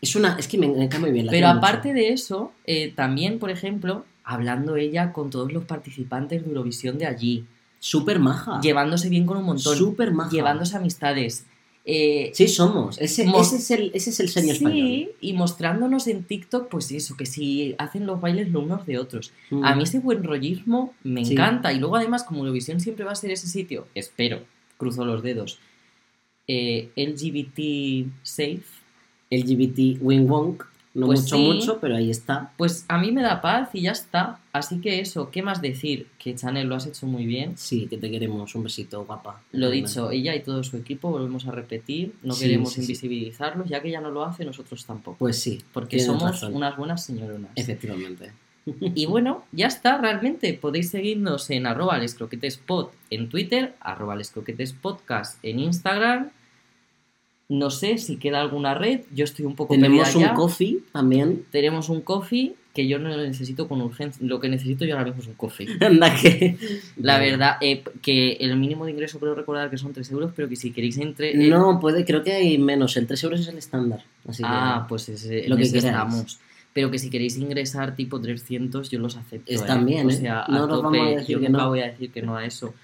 Es 0.00 0.16
una. 0.16 0.36
Es 0.38 0.48
que 0.48 0.56
me, 0.56 0.68
me 0.68 0.88
cae 0.88 1.00
muy 1.00 1.12
bien. 1.12 1.26
la 1.26 1.32
Pero 1.32 1.48
aparte 1.48 1.88
mucho. 1.88 2.00
de 2.00 2.08
eso, 2.08 2.52
eh, 2.64 2.90
también, 2.96 3.38
por 3.38 3.50
ejemplo, 3.50 4.06
hablando 4.24 4.76
ella 4.76 5.12
con 5.12 5.28
todos 5.28 5.52
los 5.52 5.64
participantes 5.66 6.42
de 6.42 6.48
Eurovisión 6.48 6.96
de 6.96 7.04
allí, 7.04 7.44
Súper 7.86 8.18
maja. 8.18 8.60
llevándose 8.62 9.10
bien 9.10 9.26
con 9.26 9.36
un 9.36 9.44
montón, 9.44 9.76
Súper 9.76 10.12
maja. 10.12 10.30
llevándose 10.30 10.76
amistades. 10.76 11.44
eh, 11.84 12.30
Sí, 12.32 12.48
somos. 12.48 12.96
Ese, 12.98 13.24
es 13.24 13.70
el, 13.70 13.90
ese 13.92 14.08
es 14.08 14.20
el 14.20 14.30
sueño 14.30 14.52
sí, 14.54 14.56
español. 14.56 15.08
y 15.20 15.32
mostrándonos 15.34 16.06
en 16.06 16.24
TikTok, 16.24 16.68
pues 16.70 16.90
eso, 16.92 17.14
que 17.14 17.26
si 17.26 17.74
hacen 17.76 18.06
los 18.06 18.22
bailes 18.22 18.50
los 18.50 18.62
unos 18.64 18.86
de 18.86 18.98
otros. 18.98 19.32
Mm. 19.50 19.64
A 19.66 19.74
mí 19.74 19.82
ese 19.82 19.98
buen 19.98 20.24
rollismo 20.24 20.94
me 21.04 21.26
Sí. 21.26 21.34
encanta. 21.34 21.74
Y 21.74 21.78
luego, 21.78 21.96
además, 21.96 22.24
como 22.24 22.38
Eurovisión 22.40 22.80
siempre 22.80 23.04
va 23.04 23.12
a 23.12 23.16
ser 23.16 23.30
ese 23.32 23.48
sitio, 23.48 23.86
espero, 23.94 24.40
cruzo 24.78 25.04
los 25.04 25.22
dedos, 25.22 25.58
eh, 26.48 26.90
LGBT 26.96 28.06
safe, 28.22 28.62
LGBT 29.30 29.98
wing 30.00 30.26
wong. 30.26 30.56
No 30.94 31.06
Pues 31.06 31.22
mucho, 31.22 31.36
sí. 31.36 31.42
mucho, 31.42 31.78
pero 31.80 31.96
ahí 31.96 32.10
está. 32.10 32.52
pues 32.56 32.84
a 32.88 32.96
mí 32.98 33.10
me 33.12 33.20
da 33.22 33.40
paz 33.42 33.68
y 33.74 33.82
ya 33.82 33.90
está. 33.92 34.40
Así 34.54 34.80
que 34.80 35.00
eso, 35.00 35.32
¿qué 35.32 35.42
más 35.42 35.60
decir? 35.60 36.06
Que 36.16 36.36
Chanel 36.36 36.68
lo 36.68 36.76
has 36.76 36.86
hecho 36.86 37.06
muy 37.08 37.26
bien. 37.26 37.58
Sí, 37.58 37.88
que 37.88 37.98
te 37.98 38.08
queremos. 38.08 38.54
Un 38.54 38.62
besito, 38.62 39.04
guapa. 39.04 39.42
Lo 39.50 39.68
dicho, 39.68 40.12
ella 40.12 40.32
y 40.36 40.44
todo 40.44 40.62
su 40.62 40.76
equipo, 40.76 41.10
volvemos 41.10 41.44
a 41.48 41.50
repetir, 41.50 42.14
no 42.22 42.34
Sí, 42.34 42.44
queremos 42.44 42.68
sí, 42.68 42.76
sí. 42.76 42.80
invisibilizarlos, 42.82 43.68
ya 43.68 43.82
que 43.82 43.88
ella 43.88 44.00
no 44.00 44.12
lo 44.12 44.24
hace, 44.24 44.44
nosotros 44.44 44.86
tampoco. 44.86 45.18
Pues 45.18 45.40
sí. 45.40 45.60
porque 45.72 45.98
somos 45.98 46.22
razón. 46.22 46.54
unas 46.54 46.76
buenas 46.76 47.04
señoronas. 47.04 47.50
Efectivamente. 47.56 48.32
Y 48.94 49.04
bueno, 49.06 49.44
ya 49.52 49.66
está, 49.66 49.98
realmente. 49.98 50.54
Podéis 50.54 50.88
seguirnos 50.88 51.50
en 51.50 51.66
arroba 51.66 51.98
lescroquetespod 51.98 52.90
en 53.10 53.28
Twitter, 53.28 53.74
arroba 53.80 54.14
lescroquetespodcast 54.16 55.44
en 55.44 55.58
Instagram. 55.58 56.30
No 57.50 57.70
sé 57.70 57.98
si 57.98 58.16
queda 58.16 58.40
alguna 58.40 58.72
red, 58.72 59.00
yo 59.14 59.24
estoy 59.24 59.44
un 59.44 59.54
poco 59.54 59.74
Tenemos 59.74 60.14
un 60.14 60.22
ya. 60.22 60.32
coffee 60.34 60.78
también. 60.92 61.44
Tenemos 61.50 61.90
un 61.90 62.00
coffee 62.00 62.54
que 62.74 62.88
yo 62.88 62.98
no 62.98 63.08
lo 63.08 63.16
necesito 63.18 63.68
con 63.68 63.80
urgencia. 63.80 64.26
Lo 64.26 64.40
que 64.40 64.48
necesito 64.48 64.84
yo 64.84 64.94
ahora 64.96 65.06
mismo 65.06 65.22
es 65.22 65.28
un 65.28 65.34
coffee. 65.34 65.68
Anda 65.80 66.14
que. 66.20 66.56
La 66.96 67.18
verdad, 67.18 67.56
eh, 67.60 67.84
que 68.02 68.32
el 68.40 68.56
mínimo 68.56 68.84
de 68.84 68.90
ingreso 68.90 69.20
creo 69.20 69.34
recordar 69.34 69.70
que 69.70 69.78
son 69.78 69.92
3 69.92 70.10
euros, 70.10 70.32
pero 70.34 70.48
que 70.48 70.56
si 70.56 70.72
queréis 70.72 70.98
entre... 70.98 71.30
eh, 71.30 71.48
No, 71.48 71.78
puede, 71.80 72.04
creo 72.04 72.24
que 72.24 72.32
hay 72.32 72.58
menos. 72.58 72.96
El 72.96 73.06
3 73.06 73.22
euros 73.24 73.40
es 73.40 73.48
el 73.48 73.58
estándar. 73.58 74.02
Así 74.26 74.42
que. 74.42 74.48
ah, 74.50 74.86
pues 74.88 75.08
ese, 75.08 75.48
lo 75.48 75.56
en 75.56 75.70
que 75.70 75.78
estamos. 75.78 76.38
Pero 76.72 76.90
que 76.90 76.98
si 76.98 77.08
queréis 77.08 77.36
ingresar 77.38 77.94
tipo 77.94 78.20
300, 78.20 78.90
yo 78.90 78.98
los 78.98 79.16
acepto. 79.16 79.52
Están 79.52 79.86
bien, 79.86 80.08
O 80.08 80.10
¿eh? 80.10 80.14
sea, 80.14 80.42
a 80.42 80.48
No 80.48 80.66
nos 80.66 80.82
tope, 80.82 80.98
vamos 80.98 81.06
a 81.14 81.16
decir 81.20 81.36
yo 81.36 81.40
que 81.40 81.48
nunca 81.48 81.62
no. 81.62 81.68
voy 81.68 81.78
a 81.80 81.86
decir 81.86 82.10
que 82.10 82.22
no 82.22 82.36
a 82.36 82.44
eso. 82.44 82.74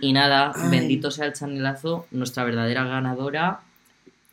Y 0.00 0.12
nada, 0.12 0.52
Ay. 0.54 0.70
bendito 0.70 1.10
sea 1.10 1.26
el 1.26 1.32
chanelazo, 1.32 2.06
nuestra 2.12 2.44
verdadera 2.44 2.84
ganadora. 2.84 3.62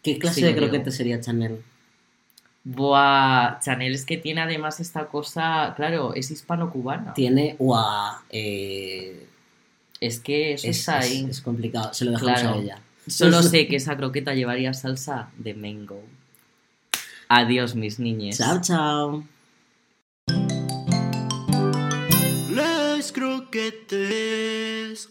¿Qué 0.03 0.19
clase 0.19 0.35
Sí, 0.35 0.45
de 0.45 0.51
lo 0.51 0.57
croquete 0.57 0.91
sería 0.91 1.19
Chanel? 1.19 1.57
Buah, 2.63 3.59
Chanel 3.61 3.93
es 3.95 4.05
que 4.05 4.17
tiene 4.17 4.41
además 4.41 4.79
esta 4.81 5.05
cosa, 5.07 5.73
claro, 5.75 6.13
es 6.13 6.29
hispano-cubana. 6.31 7.13
Tiene. 7.13 7.55
¡Guau! 7.57 8.15
Eh, 8.29 9.25
Es 10.01 10.19
que 10.19 10.53
eso 10.53 10.67
es, 10.67 10.79
está 10.79 10.99
es- 10.99 11.05
ahí. 11.11 11.25
es 11.29 11.41
complicado. 11.41 11.93
Se 11.93 12.05
lo 12.05 12.11
dejamos 12.11 12.39
Claro. 12.41 12.55
a 12.55 12.59
ella. 12.61 12.79
Solo 13.07 13.41
sé 13.41 13.67
que 13.67 13.77
esa 13.77 13.95
croqueta 13.95 14.33
llevaría 14.33 14.73
salsa 14.73 15.29
de 15.37 15.53
mango. 15.53 16.03
Adiós, 17.29 17.73
mis 17.75 17.99
niñes. 17.99 18.37
Chao, 18.37 18.59
chao. 18.61 19.23
Les 22.53 23.11
croquetes. 23.13 25.09